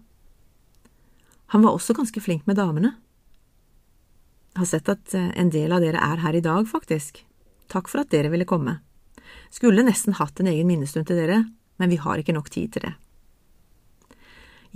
Han 1.55 1.65
var 1.65 1.77
også 1.77 1.97
ganske 1.97 2.21
flink 2.21 2.45
med 2.49 2.59
damene. 2.61 2.93
Jeg 4.53 4.61
har 4.65 4.69
sett 4.69 4.93
at 4.93 5.17
eh, 5.17 5.33
en 5.39 5.53
del 5.55 5.73
av 5.73 5.85
dere 5.85 6.01
er 6.03 6.21
her 6.25 6.37
i 6.37 6.45
dag, 6.45 6.69
faktisk. 6.69 7.23
Takk 7.73 7.89
for 7.89 8.03
at 8.03 8.13
dere 8.13 8.33
ville 8.33 8.49
komme. 8.49 8.81
Skulle 9.51 9.85
nesten 9.87 10.17
hatt 10.19 10.41
en 10.41 10.51
egen 10.51 10.69
minnestund 10.69 11.09
til 11.09 11.19
dere, 11.19 11.45
men 11.79 11.91
vi 11.91 12.01
har 12.01 12.19
ikke 12.21 12.35
nok 12.37 12.51
tid 12.51 12.75
til 12.75 12.89
det. 12.89 12.95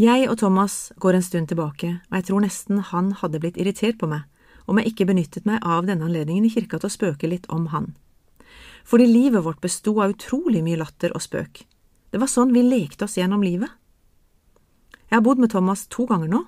Jeg 0.00 0.24
og 0.30 0.38
Thomas 0.40 0.92
går 0.98 1.18
en 1.18 1.24
stund 1.24 1.50
tilbake, 1.50 1.98
og 2.08 2.16
jeg 2.16 2.24
tror 2.28 2.40
nesten 2.40 2.78
han 2.92 3.12
hadde 3.20 3.40
blitt 3.42 3.58
irritert 3.60 3.98
på 4.00 4.08
meg 4.08 4.24
om 4.70 4.78
jeg 4.78 4.92
ikke 4.92 5.08
benyttet 5.10 5.46
meg 5.48 5.60
av 5.66 5.88
denne 5.88 6.06
anledningen 6.06 6.46
i 6.46 6.52
kirka 6.52 6.78
til 6.78 6.88
å 6.88 6.94
spøke 6.94 7.28
litt 7.28 7.48
om 7.52 7.66
han. 7.74 7.92
Fordi 8.88 9.08
livet 9.10 9.44
vårt 9.44 9.60
besto 9.60 9.96
av 10.00 10.14
utrolig 10.14 10.62
mye 10.64 10.78
latter 10.80 11.12
og 11.16 11.24
spøk. 11.24 11.64
Det 12.12 12.20
var 12.20 12.30
sånn 12.30 12.54
vi 12.54 12.62
lekte 12.64 13.06
oss 13.08 13.18
gjennom 13.18 13.42
livet. 13.44 13.70
Jeg 15.10 15.18
har 15.18 15.24
bodd 15.26 15.42
med 15.42 15.52
Thomas 15.52 15.86
to 15.92 16.06
ganger 16.08 16.30
nå. 16.30 16.44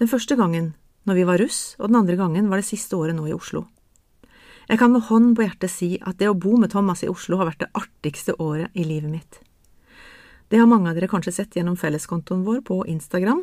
Den 0.00 0.08
første 0.08 0.38
gangen 0.38 0.72
når 1.04 1.18
vi 1.18 1.26
var 1.26 1.42
russ, 1.42 1.74
og 1.80 1.90
den 1.90 1.98
andre 1.98 2.16
gangen 2.16 2.48
var 2.48 2.62
det 2.62 2.68
siste 2.68 2.96
året 2.96 3.16
nå 3.16 3.26
i 3.26 3.34
Oslo. 3.34 3.66
Jeg 4.72 4.78
kan 4.80 4.88
med 4.94 5.04
hånden 5.04 5.34
på 5.36 5.44
hjertet 5.44 5.68
si 5.68 5.86
at 6.00 6.16
det 6.16 6.30
å 6.30 6.38
bo 6.38 6.54
med 6.56 6.70
Thomas 6.72 7.02
i 7.04 7.08
Oslo 7.12 7.36
har 7.36 7.50
vært 7.50 7.60
det 7.60 7.74
artigste 7.76 8.32
året 8.40 8.72
i 8.72 8.86
livet 8.88 9.12
mitt. 9.12 9.34
Det 10.48 10.56
har 10.56 10.70
mange 10.70 10.88
av 10.88 10.96
dere 10.96 11.10
kanskje 11.12 11.34
sett 11.36 11.58
gjennom 11.58 11.76
felleskontoen 11.76 12.40
vår 12.46 12.62
på 12.64 12.78
Instagram. 12.88 13.42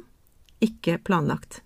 Ikke 0.65 0.97
planlagt. 0.97 1.61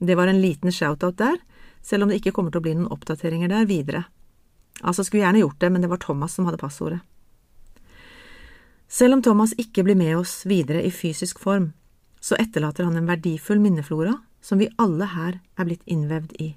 Det 0.00 0.16
var 0.16 0.32
en 0.32 0.40
liten 0.40 0.72
shoutout 0.72 1.20
der, 1.20 1.36
selv 1.84 2.06
om 2.06 2.08
det 2.08 2.22
ikke 2.22 2.32
kommer 2.32 2.48
til 2.48 2.64
å 2.64 2.64
bli 2.64 2.74
noen 2.78 2.90
oppdateringer 2.96 3.52
der 3.52 3.68
videre. 3.68 4.06
Altså 4.80 5.04
skulle 5.04 5.26
gjerne 5.26 5.44
gjort 5.44 5.60
det, 5.60 5.74
men 5.76 5.84
det 5.84 5.92
var 5.92 6.00
Thomas 6.00 6.40
som 6.40 6.48
hadde 6.48 6.64
passordet. 6.64 7.04
Selv 8.88 9.18
om 9.20 9.22
Thomas 9.22 9.52
ikke 9.60 9.84
blir 9.84 10.00
med 10.00 10.16
oss 10.16 10.46
videre 10.48 10.80
i 10.80 10.94
fysisk 10.94 11.44
form, 11.44 11.74
så 12.24 12.40
etterlater 12.40 12.88
han 12.88 12.96
en 12.96 13.08
verdifull 13.12 13.60
minneflora 13.60 14.16
som 14.40 14.64
vi 14.64 14.72
alle 14.80 15.12
her 15.12 15.42
er 15.60 15.68
blitt 15.68 15.84
innvevd 15.84 16.40
i. 16.40 16.54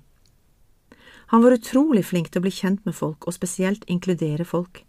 Han 1.30 1.44
var 1.44 1.54
utrolig 1.54 2.06
flink 2.10 2.32
til 2.32 2.42
å 2.42 2.46
bli 2.48 2.54
kjent 2.54 2.86
med 2.88 2.96
folk, 2.98 3.28
og 3.28 3.36
spesielt 3.36 3.84
inkludere 3.86 4.46
folk. 4.48 4.82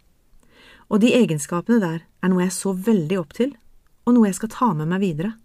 Og 0.89 1.03
de 1.03 1.13
egenskapene 1.13 1.77
der 1.83 1.99
er 2.01 2.31
noe 2.31 2.47
jeg 2.47 2.55
så 2.55 2.73
veldig 2.73 3.19
opp 3.21 3.35
til, 3.37 3.53
og 4.05 4.15
noe 4.15 4.31
jeg 4.31 4.39
skal 4.39 4.53
ta 4.55 4.71
med 4.73 4.89
meg 4.89 5.03
videre. 5.03 5.35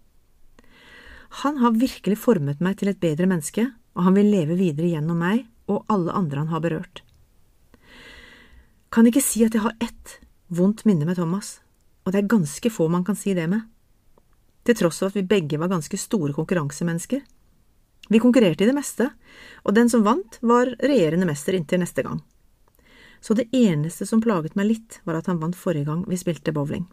Han 1.43 1.59
har 1.61 1.77
virkelig 1.77 2.17
formet 2.17 2.63
meg 2.63 2.79
til 2.79 2.89
et 2.89 2.99
bedre 3.03 3.29
menneske, 3.29 3.67
og 3.93 4.07
han 4.07 4.17
vil 4.17 4.31
leve 4.31 4.57
videre 4.57 4.89
gjennom 4.95 5.21
meg 5.21 5.45
og 5.67 5.85
alle 5.91 6.15
andre 6.15 6.41
han 6.41 6.51
har 6.53 6.63
berørt. 6.63 7.03
Kan 8.89 9.07
ikke 9.09 9.21
si 9.21 9.43
at 9.45 9.53
jeg 9.53 9.65
har 9.65 9.75
ett 9.83 10.19
vondt 10.47 10.85
minne 10.87 11.05
med 11.05 11.19
Thomas, 11.19 11.59
og 12.05 12.13
det 12.13 12.23
er 12.23 12.31
ganske 12.31 12.71
få 12.71 12.87
man 12.89 13.03
kan 13.05 13.19
si 13.19 13.35
det 13.37 13.49
med. 13.51 13.67
Til 14.65 14.77
tross 14.79 15.01
for 15.01 15.11
at 15.11 15.17
vi 15.19 15.27
begge 15.27 15.59
var 15.59 15.71
ganske 15.71 15.99
store 15.99 16.33
konkurransemennesker. 16.35 17.21
Vi 18.09 18.21
konkurrerte 18.23 18.63
i 18.63 18.69
det 18.69 18.75
meste, 18.77 19.09
og 19.63 19.75
den 19.75 19.89
som 19.91 20.05
vant, 20.07 20.39
var 20.41 20.71
regjerende 20.79 21.27
mester 21.27 21.57
inntil 21.57 21.81
neste 21.83 22.05
gang 22.07 22.21
så 23.19 23.33
det 23.33 23.47
eneste 23.51 24.05
som 24.05 24.21
plaget 24.21 24.55
meg 24.55 24.69
litt, 24.71 24.99
var 25.03 25.17
at 25.17 25.27
han 25.27 25.39
vant 25.41 25.57
forrige 25.57 25.87
gang 25.89 26.03
vi 26.07 26.19
spilte 26.19 26.53
bowling. 26.53 26.85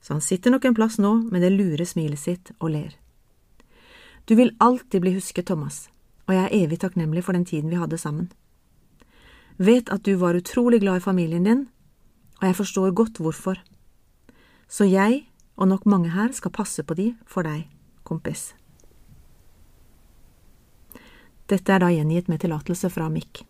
Så 0.00 0.14
han 0.14 0.24
sitter 0.24 0.50
nok 0.50 0.64
en 0.64 0.74
plass 0.74 0.98
nå 1.02 1.12
med 1.30 1.42
det 1.42 1.52
lure 1.54 1.86
smilet 1.86 2.20
sitt 2.20 2.52
og 2.58 2.72
ler. 2.72 2.96
Du 4.26 4.34
vil 4.34 4.54
alltid 4.58 5.02
bli 5.02 5.14
husket, 5.14 5.46
Thomas, 5.46 5.86
og 6.26 6.34
jeg 6.34 6.44
er 6.46 6.56
evig 6.64 6.80
takknemlig 6.82 7.22
for 7.26 7.36
den 7.36 7.46
tiden 7.46 7.70
vi 7.70 7.78
hadde 7.78 7.98
sammen. 7.98 8.30
Vet 9.56 9.90
at 9.92 10.04
du 10.04 10.16
var 10.20 10.36
utrolig 10.36 10.82
glad 10.82 11.00
i 11.00 11.06
familien 11.06 11.46
din, 11.46 11.64
og 12.40 12.48
jeg 12.48 12.58
forstår 12.58 12.90
godt 12.90 13.22
hvorfor. 13.22 13.62
Så 14.68 14.84
jeg, 14.84 15.28
og 15.56 15.68
nok 15.68 15.86
mange 15.86 16.10
her, 16.10 16.32
skal 16.32 16.50
passe 16.50 16.82
på 16.82 16.94
de 16.94 17.12
for 17.26 17.46
deg, 17.46 17.68
kompis. 18.04 18.50
Dette 21.46 21.72
er 21.72 21.82
da 21.82 21.92
gjengitt 21.94 22.26
med 22.28 22.40
tillatelse 22.42 22.90
fra 22.90 23.06
Mikk. 23.12 23.44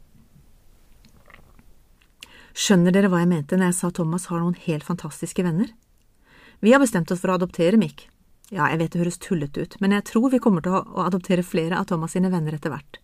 Skjønner 2.56 2.92
dere 2.92 3.08
hva 3.12 3.22
jeg 3.22 3.30
mente 3.30 3.56
når 3.56 3.70
jeg 3.70 3.76
sa 3.78 3.90
Thomas 3.92 4.28
har 4.30 4.40
noen 4.40 4.56
helt 4.66 4.84
fantastiske 4.84 5.44
venner? 5.44 5.72
Vi 6.64 6.72
har 6.72 6.80
bestemt 6.80 7.10
oss 7.12 7.20
for 7.20 7.32
å 7.32 7.36
adoptere 7.36 7.76
Mick. 7.80 8.06
Ja, 8.48 8.68
jeg 8.70 8.78
vet 8.80 8.94
det 8.94 9.02
høres 9.02 9.18
tullete 9.20 9.64
ut, 9.64 9.74
men 9.82 9.92
jeg 9.92 10.06
tror 10.08 10.30
vi 10.32 10.40
kommer 10.40 10.64
til 10.64 10.76
å 10.76 11.04
adoptere 11.04 11.44
flere 11.44 11.76
av 11.76 11.88
Thomas 11.90 12.14
sine 12.16 12.30
venner 12.32 12.56
etter 12.56 12.72
hvert. 12.72 13.00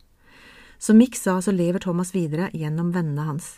Som 0.79 1.01
Mick 1.01 1.19
sa, 1.19 1.37
så 1.43 1.53
lever 1.53 1.83
Thomas 1.83 2.15
videre 2.15 2.49
gjennom 2.57 2.93
vennene 2.95 3.27
hans. 3.27 3.57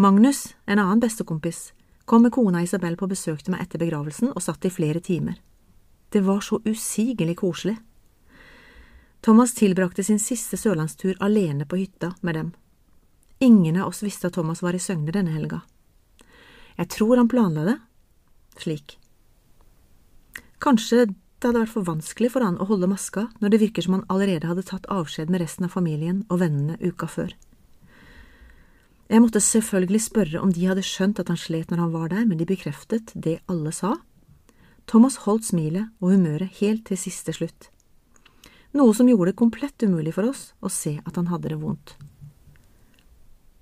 Magnus, 0.00 0.54
en 0.64 0.80
annen 0.80 1.02
bestekompis, 1.02 1.72
kom 2.04 2.24
med 2.24 2.32
kona 2.32 2.62
Isabel 2.64 2.96
på 2.96 3.08
besøk 3.10 3.42
til 3.44 3.54
meg 3.54 3.66
etter 3.66 3.82
begravelsen 3.82 4.32
og 4.32 4.42
satt 4.42 4.64
i 4.64 4.72
flere 4.72 5.02
timer. 5.04 5.36
Det 6.12 6.24
var 6.24 6.40
så 6.44 6.60
usigelig 6.64 7.36
koselig. 7.42 7.76
Thomas 9.22 9.54
tilbrakte 9.54 10.02
sin 10.04 10.18
siste 10.18 10.58
sørlandstur 10.58 11.14
alene 11.22 11.62
på 11.66 11.78
hytta 11.78 12.08
med 12.26 12.34
dem. 12.34 12.48
Ingen 13.38 13.76
av 13.78 13.92
oss 13.92 14.02
visste 14.02 14.26
at 14.26 14.34
Thomas 14.34 14.62
var 14.62 14.74
i 14.74 14.80
Søgne 14.82 15.14
denne 15.14 15.30
helga. 15.30 15.60
Jeg 16.74 16.90
tror 16.90 17.20
han 17.20 17.30
planla 17.30 17.64
det 17.68 17.76
slik. 18.58 18.96
Kanskje 20.62 21.06
det 21.06 21.48
hadde 21.48 21.62
vært 21.64 21.74
for 21.74 21.86
vanskelig 21.86 22.32
for 22.34 22.46
han 22.46 22.58
å 22.62 22.66
holde 22.66 22.90
maska 22.90 23.28
når 23.42 23.54
det 23.54 23.60
virker 23.62 23.86
som 23.86 23.96
han 23.96 24.04
allerede 24.12 24.46
hadde 24.50 24.66
tatt 24.66 24.86
avskjed 24.90 25.30
med 25.30 25.42
resten 25.42 25.66
av 25.66 25.74
familien 25.74 26.20
og 26.28 26.42
vennene 26.42 26.78
uka 26.82 27.06
før. 27.10 27.32
Jeg 29.10 29.22
måtte 29.22 29.42
selvfølgelig 29.44 30.02
spørre 30.06 30.42
om 30.42 30.52
de 30.54 30.68
hadde 30.70 30.84
skjønt 30.86 31.18
at 31.22 31.30
han 31.30 31.38
slet 31.38 31.70
når 31.70 31.82
han 31.82 31.94
var 31.94 32.12
der, 32.14 32.22
men 32.26 32.38
de 32.38 32.46
bekreftet 32.48 33.10
det 33.14 33.40
alle 33.50 33.74
sa. 33.74 33.96
Thomas 34.86 35.18
holdt 35.26 35.50
smilet 35.50 35.90
og 36.00 36.14
humøret 36.14 36.62
helt 36.62 36.86
til 36.88 36.98
siste 36.98 37.34
slutt, 37.36 37.71
noe 38.76 38.94
som 38.96 39.08
gjorde 39.08 39.32
det 39.32 39.40
komplett 39.40 39.82
umulig 39.82 40.14
for 40.16 40.30
oss 40.30 40.52
å 40.60 40.70
se 40.72 40.96
at 41.04 41.18
han 41.18 41.28
hadde 41.32 41.52
det 41.52 41.60
vondt. 41.60 41.94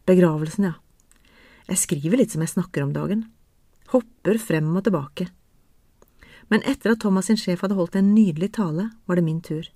Begravelsen, 0.06 0.70
ja. 0.70 0.76
Jeg 1.70 1.82
skriver 1.84 2.18
litt 2.18 2.32
som 2.34 2.42
jeg 2.42 2.54
snakker 2.54 2.82
om 2.82 2.94
dagen. 2.94 3.26
Hopper 3.92 4.38
frem 4.42 4.70
og 4.74 4.84
tilbake. 4.86 5.28
Men 6.50 6.64
etter 6.66 6.94
at 6.94 7.02
Thomas 7.04 7.28
sin 7.30 7.38
sjef 7.38 7.62
hadde 7.62 7.76
holdt 7.78 7.98
en 7.98 8.10
nydelig 8.14 8.52
tale, 8.56 8.88
var 9.06 9.18
det 9.18 9.26
min 9.26 9.42
tur. 9.42 9.68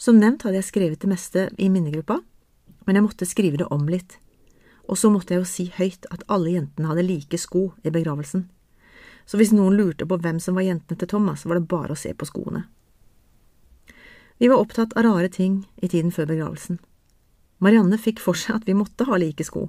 Som 0.00 0.16
nevnt 0.20 0.46
hadde 0.46 0.56
jeg 0.60 0.70
skrevet 0.70 1.02
det 1.02 1.10
meste 1.12 1.46
i 1.60 1.68
minnegruppa, 1.68 2.22
men 2.86 2.96
jeg 2.96 3.04
måtte 3.04 3.28
skrive 3.28 3.60
det 3.60 3.68
om 3.74 3.84
litt. 3.88 4.16
Og 4.88 4.98
så 4.98 5.12
måtte 5.12 5.36
jeg 5.36 5.42
jo 5.42 5.50
si 5.50 5.66
høyt 5.76 6.08
at 6.10 6.24
alle 6.32 6.56
jentene 6.56 6.88
hadde 6.88 7.04
like 7.06 7.38
sko 7.38 7.68
i 7.84 7.92
begravelsen. 7.92 8.48
Så 9.28 9.38
hvis 9.38 9.52
noen 9.54 9.76
lurte 9.78 10.08
på 10.08 10.18
hvem 10.18 10.40
som 10.42 10.56
var 10.58 10.66
jentene 10.66 10.98
til 10.98 11.10
Thomas, 11.12 11.44
var 11.46 11.60
det 11.60 11.68
bare 11.70 11.94
å 11.94 12.00
se 12.00 12.10
på 12.16 12.26
skoene. 12.26 12.64
Vi 14.42 14.48
var 14.48 14.56
opptatt 14.56 14.92
av 14.92 15.02
rare 15.02 15.28
ting 15.28 15.60
i 15.76 15.86
tiden 15.88 16.10
før 16.10 16.26
begravelsen. 16.26 16.80
Marianne 17.62 17.94
fikk 17.94 18.18
for 18.18 18.34
seg 18.34 18.56
at 18.56 18.64
vi 18.66 18.74
måtte 18.74 19.06
ha 19.06 19.14
like 19.14 19.44
sko, 19.46 19.68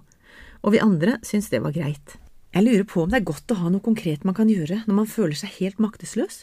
og 0.65 0.72
vi 0.74 0.80
andre 0.82 1.20
syntes 1.22 1.51
det 1.51 1.60
var 1.62 1.75
greit. 1.75 2.15
Jeg 2.58 2.65
lurer 2.65 2.88
på 2.89 3.03
om 3.03 3.12
det 3.12 3.20
er 3.20 3.27
godt 3.27 3.51
å 3.53 3.58
ha 3.60 3.70
noe 3.70 3.86
konkret 3.86 4.24
man 4.25 4.34
kan 4.34 4.50
gjøre 4.50 4.80
når 4.88 4.96
man 4.98 5.12
føler 5.12 5.38
seg 5.38 5.51
helt 5.60 5.77
maktesløs. 5.77 6.39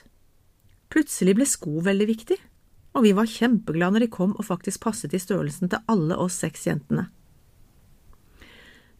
Plutselig 0.95 1.35
ble 1.41 1.47
sko 1.51 1.83
veldig 1.83 2.07
viktig, 2.07 2.37
og 2.95 3.03
vi 3.03 3.11
var 3.19 3.33
kjempeglade 3.33 3.97
når 3.97 4.05
de 4.05 4.09
kom 4.15 4.37
og 4.37 4.47
faktisk 4.47 4.85
passet 4.85 5.11
i 5.11 5.21
størrelsen 5.23 5.73
til 5.73 5.83
alle 5.91 6.19
oss 6.23 6.37
seks 6.39 6.69
jentene. 6.69 7.09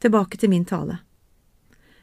Tilbake 0.03 0.41
til 0.43 0.51
min 0.51 0.67
tale. 0.67 0.97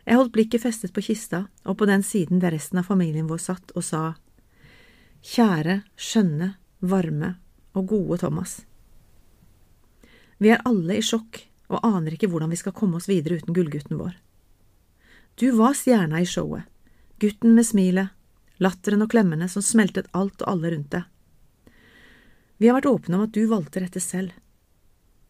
Jeg 0.08 0.16
holdt 0.16 0.32
blikket 0.32 0.64
festet 0.64 0.96
på 0.96 1.04
kista 1.10 1.44
og 1.68 1.76
på 1.82 1.90
den 1.92 2.08
siden 2.08 2.40
der 2.40 2.56
resten 2.56 2.80
av 2.80 2.88
familien 2.88 3.28
vår 3.28 3.44
satt 3.50 3.76
og 3.76 3.84
sa 3.84 4.06
Kjære, 5.28 5.82
skjønne, 6.00 6.54
varme 6.80 7.36
og 7.78 7.88
gode 7.90 8.20
Thomas. 8.22 8.62
Vi 10.38 10.52
er 10.54 10.64
alle 10.66 11.00
i 11.00 11.06
sjokk 11.06 11.42
og 11.68 11.84
aner 11.84 12.16
ikke 12.16 12.30
hvordan 12.32 12.52
vi 12.54 12.60
skal 12.60 12.76
komme 12.76 13.00
oss 13.00 13.10
videre 13.10 13.40
uten 13.40 13.56
gullgutten 13.56 14.00
vår. 14.00 14.16
Du 15.38 15.52
var 15.58 15.76
stjerna 15.78 16.22
i 16.22 16.30
showet, 16.30 16.66
gutten 17.22 17.54
med 17.58 17.66
smilet, 17.68 18.14
latteren 18.58 19.04
og 19.06 19.12
klemmene 19.14 19.50
som 19.52 19.66
smeltet 19.66 20.10
alt 20.18 20.42
og 20.42 20.54
alle 20.54 20.74
rundt 20.74 20.94
deg. 20.94 21.04
Vi 22.58 22.70
har 22.70 22.80
vært 22.80 22.90
åpne 22.90 23.18
om 23.18 23.26
at 23.28 23.36
du 23.36 23.44
valgte 23.50 23.84
dette 23.84 24.02
selv. 24.02 24.34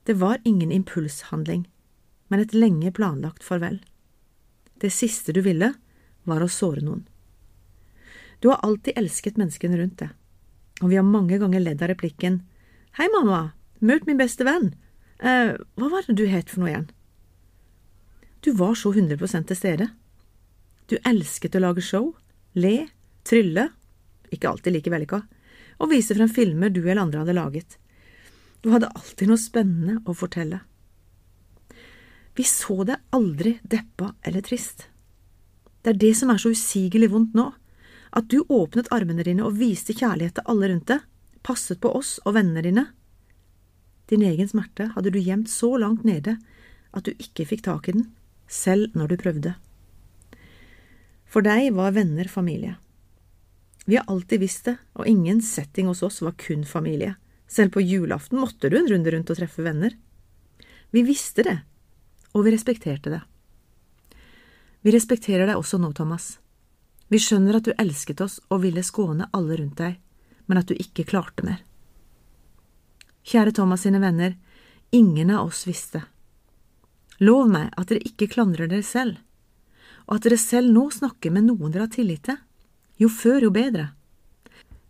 Det 0.07 0.15
var 0.15 0.39
ingen 0.47 0.71
impulshandling, 0.71 1.65
men 2.31 2.39
et 2.39 2.55
lenge 2.55 2.91
planlagt 2.95 3.43
farvel. 3.43 3.81
Det 4.79 4.93
siste 4.93 5.35
du 5.35 5.41
ville, 5.43 5.73
var 6.23 6.43
å 6.43 6.51
såre 6.51 6.83
noen. 6.83 7.03
Du 8.39 8.51
har 8.51 8.61
alltid 8.63 8.95
elsket 8.99 9.39
menneskene 9.39 9.79
rundt 9.79 9.99
deg, 10.03 10.13
og 10.81 10.91
vi 10.91 10.97
har 10.99 11.05
mange 11.07 11.39
ganger 11.41 11.63
ledd 11.63 11.81
av 11.81 11.91
replikken 11.93 12.41
Hei, 12.97 13.05
mamma, 13.13 13.51
møt 13.77 14.07
min 14.07 14.17
beste 14.17 14.41
venn. 14.41 14.71
Eh, 15.21 15.53
hva 15.77 15.89
var 15.91 16.05
det 16.07 16.15
du 16.17 16.23
het 16.25 16.49
for 16.49 16.63
noe 16.63 16.71
igjen? 16.71 16.87
Du 18.41 18.49
var 18.57 18.73
så 18.73 18.89
100 18.89 19.45
til 19.45 19.57
stede. 19.57 19.89
Du 20.89 20.95
elsket 21.05 21.53
å 21.57 21.61
lage 21.61 21.83
show, 21.85 22.15
le, 22.57 22.87
trylle, 23.27 23.67
ikke 24.33 24.49
alltid 24.49 24.73
like 24.73 24.93
vellykka, 24.93 25.19
og 25.77 25.91
vise 25.91 26.15
frem 26.17 26.31
filmer 26.31 26.73
du 26.73 26.81
eller 26.81 27.03
andre 27.03 27.21
hadde 27.21 27.37
laget. 27.37 27.77
Du 28.65 28.71
hadde 28.73 28.89
alltid 28.97 29.29
noe 29.29 29.41
spennende 29.41 29.99
å 30.09 30.15
fortelle. 30.17 30.63
Vi 32.37 32.45
så 32.45 32.83
deg 32.85 33.01
aldri 33.13 33.57
deppa 33.61 34.15
eller 34.25 34.45
trist. 34.45 34.87
Det 35.81 35.93
er 35.93 36.01
det 36.01 36.13
som 36.17 36.33
er 36.33 36.41
så 36.41 36.51
usigelig 36.53 37.11
vondt 37.13 37.37
nå, 37.37 37.51
at 38.17 38.29
du 38.33 38.41
åpnet 38.49 38.89
armene 38.93 39.25
dine 39.25 39.45
og 39.45 39.59
viste 39.59 39.93
kjærlighet 39.93 40.39
til 40.39 40.49
alle 40.49 40.71
rundt 40.71 40.89
deg, 40.89 41.03
passet 41.45 41.79
på 41.83 41.91
oss 41.93 42.17
og 42.25 42.33
vennene 42.39 42.63
dine. 42.65 42.85
Din 44.09 44.23
egen 44.25 44.49
smerte 44.49 44.89
hadde 44.95 45.11
du 45.13 45.19
gjemt 45.21 45.51
så 45.51 45.75
langt 45.77 46.05
nede 46.07 46.37
at 46.95 47.05
du 47.05 47.13
ikke 47.21 47.45
fikk 47.45 47.65
tak 47.67 47.89
i 47.89 47.97
den, 47.99 48.07
selv 48.47 48.95
når 48.97 49.11
du 49.11 49.21
prøvde. 49.21 49.53
For 51.27 51.45
deg 51.45 51.69
var 51.75 51.93
venner 51.93 52.29
familie. 52.31 52.77
Vi 53.85 53.99
har 53.99 54.07
alltid 54.11 54.41
visst 54.41 54.65
det, 54.67 54.77
og 54.97 55.07
ingen 55.07 55.41
setting 55.43 55.91
hos 55.91 56.01
oss 56.03 56.21
var 56.23 56.35
kun 56.39 56.65
familie. 56.67 57.15
Selv 57.47 57.75
på 57.75 57.83
julaften 57.83 58.39
måtte 58.41 58.71
du 58.71 58.79
en 58.79 58.89
runde 58.89 59.13
rundt 59.13 59.29
og 59.31 59.39
treffe 59.39 59.63
venner. 59.63 59.93
Vi 60.91 61.03
visste 61.07 61.45
det, 61.45 61.57
og 62.33 62.47
vi 62.47 62.55
respekterte 62.55 63.13
det. 63.13 63.21
Vi 64.83 64.91
respekterer 64.95 65.47
deg 65.47 65.59
også 65.59 65.79
nå, 65.79 65.91
Thomas. 65.95 66.37
Vi 67.07 67.19
skjønner 67.23 67.57
at 67.57 67.67
du 67.67 67.73
elsket 67.79 68.21
oss 68.23 68.39
og 68.51 68.65
ville 68.65 68.83
skåne 68.83 69.29
alle 69.35 69.57
rundt 69.59 69.79
deg, 69.79 69.95
men 70.47 70.59
at 70.59 70.67
du 70.67 70.75
ikke 70.75 71.07
klarte 71.07 71.45
mer. 71.47 71.61
Kjære 73.27 73.53
Thomas 73.55 73.83
sine 73.83 73.99
venner, 74.03 74.35
ingen 74.91 75.31
av 75.31 75.49
oss 75.49 75.65
visste. 75.67 76.03
Lov 77.19 77.47
meg 77.51 77.71
at 77.75 77.89
dere 77.89 78.03
ikke 78.07 78.29
klandrer 78.31 78.69
dere 78.71 78.85
selv, 78.85 79.17
og 80.07 80.17
at 80.17 80.27
dere 80.27 80.39
selv 80.39 80.71
nå 80.71 80.87
snakker 80.93 81.33
med 81.35 81.47
noen 81.47 81.71
dere 81.71 81.87
har 81.87 81.95
tillit 81.95 82.27
til. 82.27 82.37
Jo 82.97 83.09
før, 83.11 83.47
jo 83.47 83.51
bedre. 83.53 83.89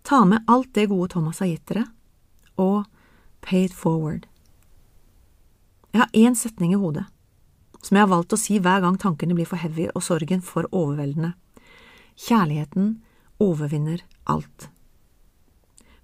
Ta 0.08 0.24
med 0.26 0.46
alt 0.48 0.74
det 0.78 0.88
gode 0.92 1.10
Thomas 1.14 1.42
har 1.44 1.50
gitt 1.50 1.66
dere, 1.70 1.88
og 2.58 2.86
pay 3.42 3.66
it 3.66 3.74
forward. 3.76 4.28
Jeg 5.94 6.04
har 6.04 6.14
én 6.14 6.38
setning 6.38 6.74
i 6.74 6.80
hodet, 6.80 7.06
som 7.82 7.98
jeg 7.98 8.06
har 8.06 8.14
valgt 8.14 8.34
å 8.34 8.40
si 8.40 8.60
hver 8.62 8.84
gang 8.84 8.98
tankene 9.02 9.38
blir 9.38 9.50
for 9.50 9.62
heavy 9.62 9.88
og 9.94 10.06
sorgen 10.06 10.44
for 10.46 10.70
overveldende. 10.72 11.34
Kjærligheten 12.18 12.98
overvinner 13.40 14.02
alt. 14.26 14.70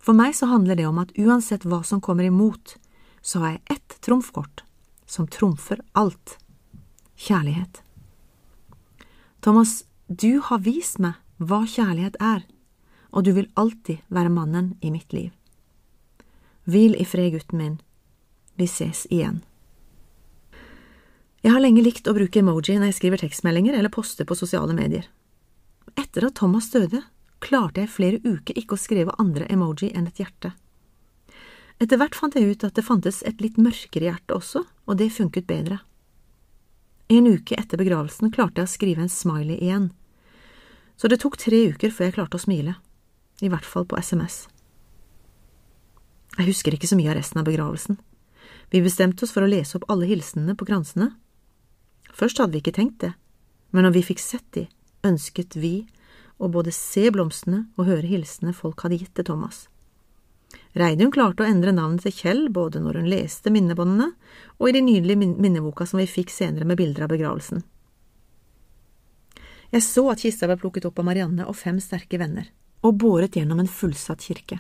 For 0.04 0.16
meg 0.18 0.36
så 0.36 0.50
handler 0.52 0.78
det 0.78 0.86
om 0.86 1.00
at 1.02 1.14
uansett 1.18 1.66
hva 1.66 1.82
som 1.88 2.02
kommer 2.04 2.28
imot, 2.28 2.76
så 3.24 3.40
har 3.40 3.56
jeg 3.56 3.78
ett 3.78 3.98
trumfkort 4.04 4.66
som 5.08 5.28
trumfer 5.28 5.80
alt– 5.94 6.38
kjærlighet. 7.24 7.82
Thomas, 9.40 9.84
du 10.08 10.42
har 10.44 10.60
vist 10.64 11.00
meg 11.00 11.16
hva 11.40 11.64
kjærlighet 11.68 12.20
er, 12.20 12.44
og 13.12 13.24
du 13.24 13.32
vil 13.38 13.50
alltid 13.60 14.04
være 14.12 14.34
mannen 14.34 14.74
i 14.82 14.92
mitt 14.92 15.14
liv. 15.14 15.32
Hvil 16.64 16.96
i 17.00 17.06
fred, 17.08 17.34
gutten 17.34 17.60
min. 17.60 17.80
Vi 18.56 18.68
ses 18.68 19.06
igjen. 19.12 19.42
Jeg 21.44 21.52
har 21.52 21.64
lenge 21.64 21.84
likt 21.84 22.08
å 22.08 22.16
bruke 22.16 22.40
emoji 22.40 22.78
når 22.78 22.92
jeg 22.92 23.00
skriver 23.02 23.24
tekstmeldinger 23.24 23.76
eller 23.76 23.92
poster 23.92 24.28
på 24.28 24.38
sosiale 24.40 24.76
medier. 24.76 25.10
Etter 26.00 26.28
at 26.28 26.36
Thomas 26.40 26.70
døde, 26.74 27.04
klarte 27.44 27.84
jeg 27.84 27.92
flere 27.92 28.20
uker 28.24 28.58
ikke 28.58 28.78
å 28.78 28.82
skrive 28.82 29.16
andre 29.20 29.48
emoji 29.52 29.92
enn 29.94 30.08
et 30.10 30.22
hjerte. 30.22 30.54
Etter 31.82 32.00
hvert 32.00 32.16
fant 32.16 32.36
jeg 32.38 32.54
ut 32.54 32.64
at 32.64 32.78
det 32.78 32.86
fantes 32.86 33.22
et 33.28 33.42
litt 33.44 33.58
mørkere 33.60 34.08
hjerte 34.08 34.38
også, 34.38 34.64
og 34.88 35.00
det 35.00 35.12
funket 35.14 35.50
bedre. 35.50 35.82
En 37.12 37.28
uke 37.28 37.58
etter 37.60 37.78
begravelsen 37.82 38.32
klarte 38.32 38.62
jeg 38.62 38.70
å 38.70 38.74
skrive 38.74 39.04
en 39.04 39.12
smiley 39.12 39.60
igjen, 39.60 39.92
så 40.96 41.10
det 41.10 41.20
tok 41.24 41.38
tre 41.42 41.60
uker 41.74 41.92
før 41.92 42.08
jeg 42.08 42.16
klarte 42.16 42.40
å 42.40 42.44
smile, 42.44 42.78
i 43.42 43.50
hvert 43.52 43.68
fall 43.68 43.86
på 43.90 43.98
SMS. 44.00 44.46
Jeg 46.38 46.48
husker 46.48 46.74
ikke 46.74 46.90
så 46.90 46.98
mye 46.98 47.12
av 47.12 47.18
resten 47.20 47.42
av 47.42 47.48
begravelsen. 47.50 47.98
Vi 48.74 48.82
bestemte 48.82 49.26
oss 49.26 49.34
for 49.36 49.46
å 49.46 49.50
lese 49.50 49.78
opp 49.78 49.90
alle 49.92 50.08
hilsenene 50.10 50.56
på 50.58 50.66
kransene. 50.70 51.12
Først 52.14 52.40
hadde 52.42 52.56
vi 52.56 52.64
ikke 52.64 52.78
tenkt 52.78 53.02
det, 53.04 53.12
men 53.74 53.86
når 53.86 53.98
vi 53.98 54.08
fikk 54.08 54.22
sett 54.22 54.48
de, 54.56 54.66
ønsket 55.04 55.58
vi 55.60 55.76
å 56.38 56.50
både 56.52 56.74
se 56.76 57.10
blomstene 57.14 57.68
og 57.78 57.88
høre 57.88 58.10
hilsenene 58.10 58.56
folk 58.58 58.84
hadde 58.84 59.00
gitt 59.02 59.14
til 59.18 59.28
Thomas. 59.30 59.68
Reidun 60.78 61.12
klarte 61.14 61.46
å 61.46 61.50
endre 61.50 61.74
navnet 61.74 62.06
til 62.06 62.16
Kjell 62.18 62.48
både 62.54 62.82
når 62.82 63.00
hun 63.00 63.10
leste 63.12 63.54
minnebåndene 63.54 64.10
og 64.58 64.70
i 64.70 64.74
de 64.76 64.82
nydelige 64.86 65.30
minneboka 65.30 65.86
som 65.90 66.02
vi 66.02 66.10
fikk 66.10 66.34
senere 66.34 66.66
med 66.66 66.80
bilder 66.80 67.06
av 67.06 67.14
begravelsen. 67.14 67.64
Jeg 69.74 69.86
så 69.86 70.04
at 70.12 70.22
kista 70.22 70.50
ble 70.50 70.58
plukket 70.62 70.86
opp 70.90 71.00
av 71.02 71.08
Marianne 71.08 71.48
og 71.50 71.58
fem 71.58 71.80
sterke 71.82 72.20
venner, 72.22 72.46
og 72.86 72.98
båret 73.02 73.38
gjennom 73.38 73.62
en 73.62 73.70
fullsatt 73.70 74.22
kirke. 74.22 74.60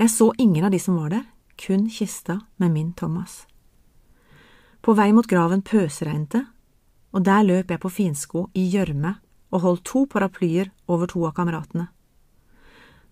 Jeg 0.00 0.08
så 0.08 0.30
ingen 0.40 0.64
av 0.64 0.72
de 0.72 0.80
som 0.80 0.96
var 0.96 1.12
der, 1.12 1.26
kun 1.60 1.88
kista 1.92 2.38
med 2.56 2.72
min 2.72 2.92
Thomas. 2.96 3.42
På 4.80 4.96
vei 4.96 5.12
mot 5.12 5.28
graven 5.28 5.60
pøsregnet 5.60 6.32
det, 6.32 6.44
og 7.12 7.24
der 7.26 7.44
løp 7.44 7.72
jeg 7.72 7.82
på 7.82 7.90
finsko 7.92 8.46
i 8.56 8.64
gjørme 8.72 9.16
og 9.52 9.64
holdt 9.64 9.84
to 9.88 10.06
paraplyer 10.08 10.70
over 10.88 11.10
to 11.10 11.24
av 11.28 11.34
kameratene. 11.36 11.88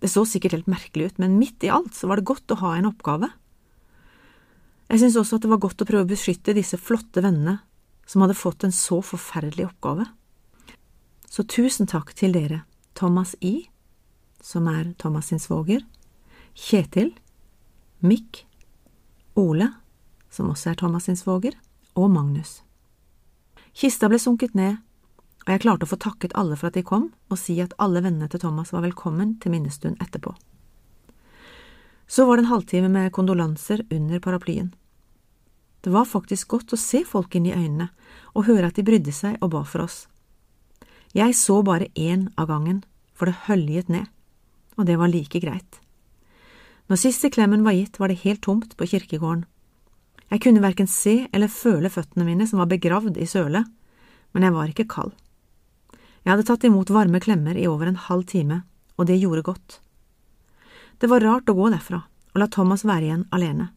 Det 0.01 0.09
så 0.09 0.25
sikkert 0.25 0.57
helt 0.57 0.71
merkelig 0.73 1.11
ut, 1.11 1.19
men 1.21 1.37
midt 1.37 1.65
i 1.67 1.73
alt 1.73 1.93
så 1.97 2.09
var 2.09 2.21
det 2.21 2.29
godt 2.31 2.55
å 2.55 2.61
ha 2.63 2.77
en 2.79 2.89
oppgave. 2.89 3.29
Jeg 4.89 5.03
syntes 5.03 5.19
også 5.21 5.37
at 5.37 5.45
det 5.45 5.51
var 5.53 5.61
godt 5.63 5.85
å 5.85 5.89
prøve 5.89 6.09
å 6.09 6.11
beskytte 6.11 6.57
disse 6.57 6.81
flotte 6.81 7.23
vennene 7.23 7.61
som 8.09 8.25
hadde 8.25 8.39
fått 8.39 8.65
en 8.67 8.75
så 8.75 8.99
forferdelig 9.05 9.69
oppgave. 9.69 10.09
Så 11.31 11.45
tusen 11.47 11.87
takk 11.87 12.15
til 12.19 12.33
dere, 12.35 12.65
Thomas 12.99 13.37
I, 13.45 13.69
som 14.43 14.67
er 14.73 14.95
Thomas 14.99 15.29
sin 15.31 15.39
svoger, 15.39 15.85
Kjetil, 16.59 17.13
Mikk, 18.03 18.47
Ole, 19.39 19.69
som 20.33 20.51
også 20.51 20.73
er 20.73 20.81
Thomas 20.81 21.07
sin 21.07 21.21
svoger, 21.21 21.55
og 21.95 22.11
Magnus. 22.11 22.63
Kista 23.77 24.09
ble 24.11 24.19
sunket 24.19 24.55
ned, 24.59 24.79
og 25.47 25.53
jeg 25.55 25.63
klarte 25.63 25.87
å 25.87 25.91
få 25.91 25.99
takket 26.01 26.35
alle 26.39 26.57
for 26.59 26.69
at 26.69 26.77
de 26.77 26.85
kom, 26.87 27.09
og 27.31 27.39
si 27.39 27.57
at 27.63 27.75
alle 27.79 28.03
vennene 28.05 28.29
til 28.31 28.43
Thomas 28.43 28.73
var 28.75 28.85
velkommen 28.85 29.37
til 29.41 29.55
minnestund 29.55 30.01
etterpå. 30.03 30.35
Så 32.11 32.27
var 32.27 32.37
det 32.37 32.45
en 32.45 32.53
halvtime 32.53 32.91
med 32.91 33.13
kondolanser 33.15 33.85
under 33.91 34.21
paraplyen. 34.21 34.73
Det 35.81 35.93
var 35.95 36.05
faktisk 36.05 36.51
godt 36.51 36.75
å 36.75 36.81
se 36.81 37.05
folk 37.09 37.35
inn 37.39 37.47
i 37.49 37.55
øynene 37.55 37.89
og 38.35 38.49
høre 38.51 38.69
at 38.69 38.77
de 38.77 38.85
brydde 38.85 39.15
seg 39.15 39.39
og 39.41 39.53
ba 39.55 39.63
for 39.65 39.87
oss. 39.87 40.09
Jeg 41.17 41.35
så 41.39 41.63
bare 41.67 41.89
én 41.95 42.29
av 42.37 42.51
gangen, 42.51 42.83
for 43.15 43.31
det 43.31 43.47
høljet 43.47 43.89
ned, 43.89 44.11
og 44.77 44.87
det 44.87 44.99
var 45.01 45.11
like 45.11 45.41
greit. 45.41 45.81
Når 46.91 47.01
siste 47.01 47.31
klemmen 47.31 47.65
var 47.65 47.79
gitt, 47.79 47.99
var 48.03 48.11
det 48.11 48.23
helt 48.25 48.43
tomt 48.43 48.77
på 48.77 48.87
kirkegården. 48.93 49.47
Jeg 50.31 50.43
kunne 50.45 50.63
verken 50.63 50.87
se 50.87 51.25
eller 51.33 51.51
føle 51.51 51.91
føttene 51.91 52.27
mine 52.27 52.47
som 52.47 52.63
var 52.63 52.71
begravd 52.71 53.19
i 53.19 53.27
sølet, 53.27 53.67
men 54.33 54.47
jeg 54.47 54.55
var 54.55 54.71
ikke 54.71 54.89
kald. 54.91 55.13
Jeg 56.23 56.35
hadde 56.35 56.47
tatt 56.47 56.67
imot 56.69 56.93
varme 56.93 57.21
klemmer 57.23 57.57
i 57.59 57.67
over 57.67 57.89
en 57.91 57.99
halv 57.99 58.27
time, 58.31 58.63
og 59.01 59.09
det 59.09 59.19
gjorde 59.19 59.47
godt. 59.49 59.81
Det 61.01 61.09
var 61.11 61.25
rart 61.25 61.49
å 61.49 61.57
gå 61.57 61.71
derfra 61.73 62.05
og 62.31 62.39
la 62.39 62.47
Thomas 62.47 62.85
være 62.87 63.09
igjen 63.09 63.27
alene, 63.35 63.71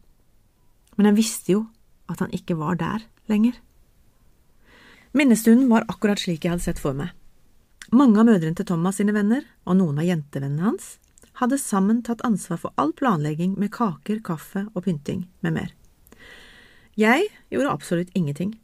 men 0.94 1.10
jeg 1.10 1.18
visste 1.18 1.54
jo 1.56 1.64
at 2.10 2.20
han 2.22 2.34
ikke 2.36 2.56
var 2.58 2.78
der 2.78 3.06
lenger. 3.30 3.56
Minnestunden 5.14 5.70
var 5.70 5.86
akkurat 5.88 6.20
slik 6.20 6.44
jeg 6.44 6.54
hadde 6.54 6.66
sett 6.66 6.82
for 6.82 6.94
meg. 6.94 7.10
Mange 7.94 8.20
av 8.20 8.28
mødrene 8.28 8.56
til 8.58 8.66
Thomas 8.68 8.98
sine 8.98 9.14
venner, 9.14 9.44
og 9.66 9.78
noen 9.78 10.00
av 10.02 10.06
jentevennene 10.06 10.68
hans, 10.68 10.98
hadde 11.40 11.58
sammen 11.58 12.02
tatt 12.06 12.22
ansvar 12.26 12.60
for 12.62 12.74
all 12.78 12.92
planlegging 12.94 13.56
med 13.58 13.72
kaker, 13.74 14.20
kaffe 14.22 14.66
og 14.72 14.84
pynting 14.86 15.26
med 15.42 15.56
mer. 15.58 15.72
Jeg 16.94 17.26
gjorde 17.50 17.72
absolutt 17.74 18.14
ingenting. 18.14 18.54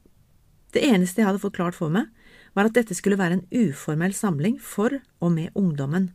Det 0.71 0.85
eneste 0.87 1.21
jeg 1.21 1.27
hadde 1.27 1.43
fått 1.43 1.57
klart 1.57 1.75
for 1.75 1.91
meg, 1.91 2.07
var 2.55 2.69
at 2.69 2.77
dette 2.77 2.95
skulle 2.95 3.19
være 3.19 3.39
en 3.41 3.47
uformell 3.51 4.15
samling 4.15 4.59
for 4.63 5.01
og 5.19 5.33
med 5.35 5.51
ungdommen. 5.59 6.11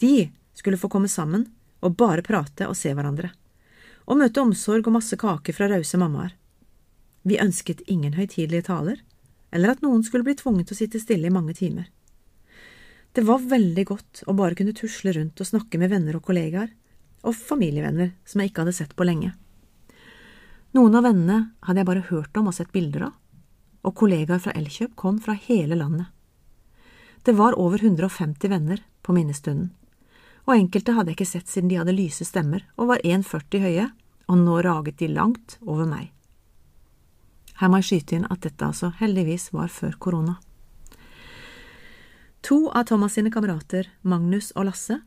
De 0.00 0.28
skulle 0.56 0.80
få 0.80 0.90
komme 0.92 1.08
sammen 1.08 1.46
og 1.84 1.96
bare 1.96 2.24
prate 2.24 2.68
og 2.68 2.76
se 2.76 2.92
hverandre, 2.92 3.30
og 4.04 4.20
møte 4.20 4.42
omsorg 4.42 4.86
og 4.86 4.96
masse 4.96 5.16
kake 5.20 5.54
fra 5.56 5.68
rause 5.72 6.00
mammaer. 6.00 6.34
Vi 7.26 7.40
ønsket 7.42 7.84
ingen 7.90 8.16
høytidelige 8.16 8.68
taler, 8.68 9.00
eller 9.50 9.72
at 9.72 9.82
noen 9.84 10.04
skulle 10.04 10.26
bli 10.26 10.36
tvunget 10.36 10.68
til 10.68 10.76
å 10.76 10.80
sitte 10.82 11.00
stille 11.00 11.30
i 11.30 11.32
mange 11.32 11.56
timer. 11.56 11.88
Det 13.16 13.24
var 13.24 13.40
veldig 13.40 13.86
godt 13.88 14.22
å 14.28 14.36
bare 14.36 14.56
kunne 14.58 14.76
tusle 14.76 15.14
rundt 15.16 15.40
og 15.40 15.48
snakke 15.48 15.80
med 15.80 15.90
venner 15.94 16.18
og 16.18 16.28
kollegaer, 16.28 16.68
og 17.24 17.34
familievenner 17.34 18.12
som 18.28 18.42
jeg 18.42 18.52
ikke 18.52 18.66
hadde 18.66 18.76
sett 18.76 18.92
på 18.96 19.06
lenge. 19.08 19.32
Noen 20.74 20.98
av 20.98 21.06
vennene 21.06 21.38
hadde 21.66 21.82
jeg 21.82 21.88
bare 21.88 22.08
hørt 22.10 22.36
om 22.36 22.50
og 22.50 22.56
sett 22.56 22.72
bilder 22.74 23.08
av, 23.08 23.14
og 23.86 23.94
kollegaer 24.00 24.42
fra 24.42 24.54
Elkjøp 24.58 24.96
kom 24.98 25.20
fra 25.22 25.36
hele 25.46 25.78
landet. 25.78 26.10
Det 27.22 27.34
var 27.38 27.58
over 27.58 27.82
150 27.82 28.50
venner 28.50 28.82
på 29.02 29.14
minnestunden, 29.14 29.70
og 30.46 30.54
enkelte 30.54 30.94
hadde 30.94 31.10
jeg 31.12 31.18
ikke 31.20 31.30
sett 31.30 31.50
siden 31.50 31.70
de 31.70 31.78
hadde 31.80 31.94
lyse 31.94 32.26
stemmer 32.26 32.62
og 32.76 32.92
var 32.92 33.02
1,40 33.02 33.62
høye, 33.64 33.86
og 34.26 34.38
nå 34.42 34.60
raget 34.62 34.98
de 34.98 35.08
langt 35.10 35.58
over 35.66 35.86
meg. 35.90 36.10
Her 37.56 37.70
må 37.70 37.80
jeg 37.80 37.88
skyte 37.88 38.18
inn 38.18 38.28
at 38.30 38.42
dette 38.44 38.66
altså 38.66 38.92
heldigvis 38.98 39.48
var 39.54 39.70
før 39.72 39.96
korona. 39.98 40.36
To 42.46 42.66
av 42.70 42.84
Thomas 42.86 43.16
sine 43.16 43.32
kamerater, 43.34 43.88
Magnus 44.02 44.52
og 44.54 44.68
Lasse, 44.68 45.00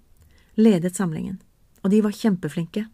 ledet 0.60 0.98
samlingen, 0.98 1.38
og 1.84 1.93
de 1.93 2.02
var 2.04 2.15
kjempeflinke. 2.15 2.88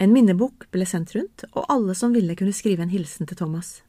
En 0.00 0.12
minnebok 0.16 0.64
ble 0.72 0.86
sendt 0.88 1.12
rundt, 1.12 1.44
og 1.52 1.66
alle 1.68 1.94
som 1.94 2.14
ville 2.16 2.34
kunne 2.38 2.56
skrive 2.56 2.82
en 2.82 2.92
hilsen 2.92 3.28
til 3.28 3.36
Thomas. 3.36 3.82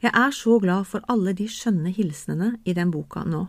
Jeg 0.00 0.12
er 0.16 0.32
så 0.32 0.56
glad 0.62 0.86
for 0.88 1.04
alle 1.12 1.34
de 1.36 1.44
skjønne 1.52 1.92
hilsenene 1.92 2.54
i 2.64 2.72
den 2.72 2.92
boka 2.92 3.26
nå. 3.28 3.44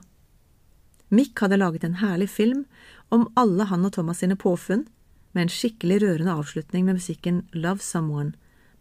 Mick 1.11 1.39
hadde 1.39 1.59
laget 1.59 1.85
en 1.87 2.01
herlig 2.01 2.27
film 2.31 2.65
om 3.11 3.29
alle 3.39 3.67
han 3.69 3.87
og 3.87 3.93
Thomas 3.95 4.19
sine 4.19 4.35
påfunn, 4.35 4.83
med 5.31 5.45
en 5.45 5.53
skikkelig 5.53 6.01
rørende 6.03 6.33
avslutning 6.35 6.83
med 6.85 6.97
musikken 6.99 7.45
Love 7.55 7.79
Someone 7.79 8.33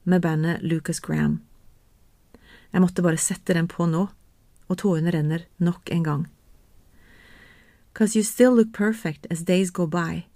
med 0.02 0.22
bandet 0.22 0.62
Lucas 0.66 0.98
Graham. 0.98 1.38
Jeg 2.72 2.82
måtte 2.82 3.02
bare 3.06 3.18
sette 3.18 3.54
den 3.54 3.68
på 3.70 3.86
nå, 3.86 4.08
og 4.66 4.78
tårene 4.82 5.14
renner 5.14 5.46
nok 5.58 5.90
en 5.94 6.02
gang. 6.02 6.26
Cause 7.94 8.18
you 8.18 8.24
still 8.26 8.54
look 8.54 8.72
perfect 8.72 9.26
as 9.30 9.46
days 9.46 9.70
go 9.70 9.86
by. 9.86 10.26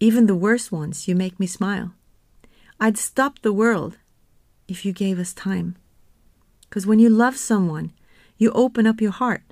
Even 0.00 0.26
the 0.26 0.34
worst 0.34 0.72
ones, 0.72 1.08
you 1.08 1.14
make 1.14 1.38
me 1.38 1.46
smile. 1.46 1.92
I'd 2.80 2.98
stop 2.98 3.40
the 3.40 3.52
world 3.52 3.98
if 4.68 4.84
you 4.84 4.92
gave 4.92 5.18
us 5.18 5.32
time. 5.32 5.76
Because 6.62 6.86
when 6.86 6.98
you 6.98 7.08
love 7.08 7.36
someone, 7.36 7.92
you 8.36 8.50
open 8.52 8.86
up 8.86 9.00
your 9.00 9.12
heart. 9.12 9.42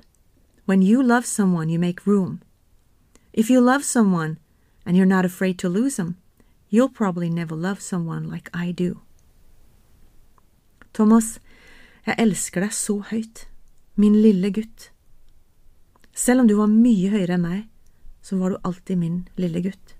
When 0.65 0.81
you 0.81 1.01
love 1.01 1.25
someone, 1.25 1.69
you 1.69 1.79
make 1.79 2.05
room. 2.05 2.41
If 3.31 3.49
you 3.49 3.61
love 3.61 3.83
someone 3.83 4.37
and 4.85 4.97
you're 4.97 5.05
not 5.05 5.25
afraid 5.25 5.57
to 5.59 5.69
lose 5.69 5.95
them, 5.95 6.17
you'll 6.69 6.89
probably 6.89 7.29
never 7.29 7.55
love 7.55 7.81
someone 7.81 8.29
like 8.29 8.49
I 8.53 8.71
do. 8.71 8.99
Thomas, 10.93 11.39
jeg 12.05 12.15
elsker 12.19 12.61
deg 12.61 12.73
så 12.75 12.99
høyt, 13.09 13.47
min 13.95 14.15
lille 14.21 14.51
gutt. 14.53 14.91
Selv 16.13 16.43
om 16.43 16.47
du 16.47 16.53
var 16.59 16.69
mye 16.69 17.09
høyere 17.09 17.37
enn 17.37 17.45
meg, 17.45 17.61
så 18.21 18.37
var 18.37 18.53
du 18.53 18.61
alltid 18.67 18.99
min 19.01 19.23
lille 19.39 19.63
gutt. 19.65 19.92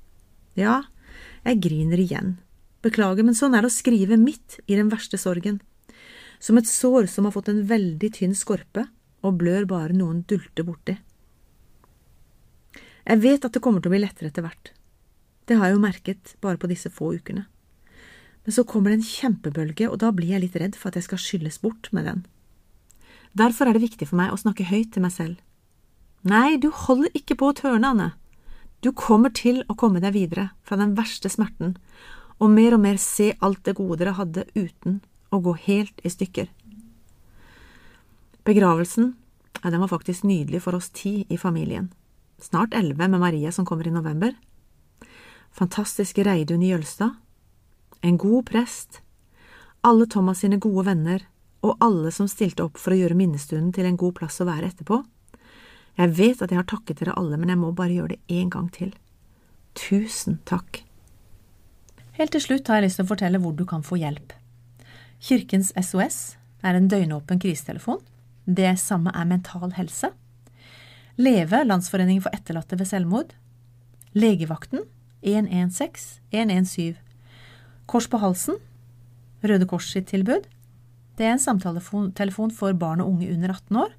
Ja, 0.60 0.84
jeg 1.44 1.62
griner 1.66 2.00
igjen. 2.00 2.36
Beklager, 2.84 3.24
men 3.26 3.38
sånn 3.38 3.56
er 3.56 3.63
det 3.63 3.72
å 3.72 3.74
skrive 3.74 4.20
midt 4.20 4.60
i 4.68 4.76
den 4.78 4.92
verste 4.92 5.18
sorgen. 5.18 5.62
Som 6.44 6.60
et 6.60 6.68
sår 6.68 7.08
som 7.12 7.26
har 7.26 7.36
fått 7.36 7.50
en 7.52 7.63
veldig 7.70 8.12
tynn 8.18 8.36
skorpe 8.36 8.88
og 9.24 9.39
blør 9.39 9.66
bare 9.70 9.96
noen 9.96 10.22
dulter 10.28 10.68
borti. 10.68 10.98
Jeg 13.04 13.20
vet 13.24 13.46
at 13.46 13.56
det 13.56 13.62
kommer 13.63 13.84
til 13.84 13.92
å 13.92 13.96
bli 13.96 14.04
lettere 14.04 14.32
etter 14.32 14.46
hvert. 14.46 14.72
Det 15.48 15.58
har 15.60 15.70
jeg 15.70 15.76
jo 15.76 15.84
merket 15.84 16.36
bare 16.44 16.60
på 16.60 16.70
disse 16.72 16.92
få 16.92 17.13
ukene. 17.20 17.48
Men 18.44 18.56
så 18.56 18.63
kommer 18.68 18.92
det 18.92 19.00
en 19.00 19.08
kjempebølge, 19.08 19.88
og 19.88 20.00
da 20.04 20.12
blir 20.16 20.36
jeg 20.36 20.44
litt 20.44 20.58
redd 20.60 20.78
for 20.80 20.92
at 20.92 21.00
jeg 21.00 21.08
skal 21.08 21.22
skylles 21.24 21.60
bort 21.63 21.89
med 21.96 22.08
den. 22.08 22.24
Derfor 23.36 23.68
er 23.68 23.76
det 23.76 23.86
viktig 23.88 24.08
for 24.10 24.20
meg 24.20 24.32
å 24.32 24.39
snakke 24.39 24.68
høyt 24.68 24.92
til 24.96 25.04
meg 25.04 25.16
selv. 25.16 25.39
Nei, 26.28 26.60
du 26.60 26.70
holder 26.72 27.16
ikke 27.18 27.38
på 27.39 27.50
å 27.52 27.56
tørne, 27.58 27.92
Anne. 27.92 28.10
Du 28.84 28.91
kommer 28.91 29.32
til 29.32 29.62
å 29.72 29.78
komme 29.80 30.02
deg 30.04 30.12
videre 30.12 30.50
fra 30.67 30.76
den 30.76 30.91
verste 30.98 31.30
smerten, 31.32 31.78
og 32.43 32.52
mer 32.52 32.76
og 32.76 32.82
mer 32.84 33.00
se 33.00 33.32
alt 33.39 33.62
det 33.63 33.78
gode 33.78 34.02
dere 34.02 34.17
hadde 34.17 34.43
uten 34.58 35.00
å 35.32 35.39
gå 35.39 35.54
helt 35.69 36.04
i 36.04 36.12
stykker. 36.12 36.50
Begravelsen, 38.43 39.13
ja, 39.62 39.69
den 39.72 39.80
var 39.80 39.93
faktisk 39.93 40.26
nydelig 40.28 40.65
for 40.65 40.76
oss 40.76 40.89
ti 40.91 41.22
i 41.32 41.39
familien. 41.39 41.93
Snart 42.43 42.76
elleve 42.76 43.08
med 43.08 43.24
Maria 43.24 43.54
som 43.56 43.63
kommer 43.65 43.88
i 43.88 43.93
november. 43.93 44.36
Fantastiske 45.56 46.26
Reidun 46.28 46.65
i 46.65 46.74
Jølstad. 46.74 47.15
En 48.04 48.17
god 48.19 48.50
prest. 48.50 49.00
Alle 49.80 50.10
Thomas 50.12 50.43
sine 50.43 50.60
gode 50.60 50.89
venner, 50.89 51.24
og 51.63 51.80
alle 51.80 52.12
som 52.12 52.28
stilte 52.28 52.65
opp 52.65 52.76
for 52.82 52.91
å 52.91 53.00
gjøre 53.00 53.15
minnestunden 53.15 53.72
til 53.72 53.88
en 53.88 54.00
god 54.00 54.17
plass 54.19 54.41
å 54.43 54.50
være 54.50 54.74
etterpå. 54.74 55.00
Jeg 55.99 56.15
vet 56.17 56.41
at 56.41 56.49
jeg 56.49 56.58
har 56.58 56.69
takket 56.69 57.01
dere 57.01 57.13
alle, 57.19 57.38
men 57.38 57.51
jeg 57.53 57.60
må 57.62 57.69
bare 57.75 57.93
gjøre 57.93 58.15
det 58.15 58.21
én 58.34 58.49
gang 58.53 58.69
til. 58.73 58.93
Tusen 59.77 60.39
takk. 60.49 60.82
Helt 62.17 62.34
til 62.34 62.41
slutt 62.41 62.69
har 62.69 62.79
jeg 62.79 62.88
lyst 62.88 62.99
til 62.99 63.06
å 63.06 63.12
fortelle 63.12 63.41
hvor 63.41 63.53
du 63.58 63.65
kan 63.69 63.86
få 63.86 63.97
hjelp. 64.01 64.34
Kirkens 65.23 65.71
SOS 65.77 66.36
er 66.65 66.77
en 66.77 66.89
døgnåpen 66.89 67.39
krisetelefon. 67.41 68.01
Det 68.45 68.73
samme 68.82 69.13
er 69.15 69.29
Mental 69.29 69.71
Helse. 69.77 70.12
Leve, 71.17 71.62
Landsforeningen 71.65 72.23
for 72.25 72.34
etterlatte 72.36 72.77
ved 72.79 72.89
selvmord. 72.89 73.34
Legevakten 74.17 74.84
116 75.23 76.21
117. 76.34 76.97
Kors 77.89 78.08
på 78.10 78.19
halsen, 78.21 78.58
Røde 79.43 79.67
Kors 79.69 79.89
sitt 79.91 80.10
tilbud. 80.10 80.45
Det 81.17 81.25
er 81.27 81.36
en 81.36 81.41
samtaletelefon 81.41 82.53
for 82.56 82.73
barn 82.77 83.01
og 83.03 83.13
unge 83.13 83.29
under 83.34 83.53
18 83.53 83.82
år 83.84 83.91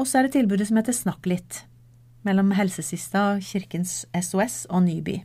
og 0.00 0.08
så 0.08 0.18
er 0.20 0.26
det 0.26 0.38
tilbudet 0.38 0.70
som 0.70 0.78
heter 0.80 0.96
Snakk 0.96 1.26
litt, 1.28 1.64
mellom 2.24 2.54
Helsesista, 2.56 3.34
Kirkens 3.44 4.06
SOS 4.16 4.62
og 4.72 4.86
Nyby. 4.86 5.18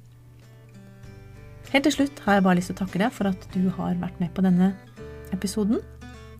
Helt 1.71 1.87
til 1.87 1.95
slutt 1.95 2.19
har 2.25 2.37
jeg 2.37 2.45
bare 2.45 2.59
lyst 2.59 2.71
til 2.71 2.75
å 2.75 2.81
takke 2.83 2.99
deg 3.01 3.13
for 3.15 3.31
at 3.31 3.47
du 3.55 3.69
har 3.77 3.95
vært 4.01 4.19
med 4.19 4.33
på 4.35 4.43
denne 4.43 4.73
episoden, 5.35 5.79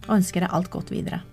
og 0.06 0.18
ønsker 0.20 0.44
deg 0.44 0.52
alt 0.54 0.70
godt 0.74 0.92
videre. 0.92 1.24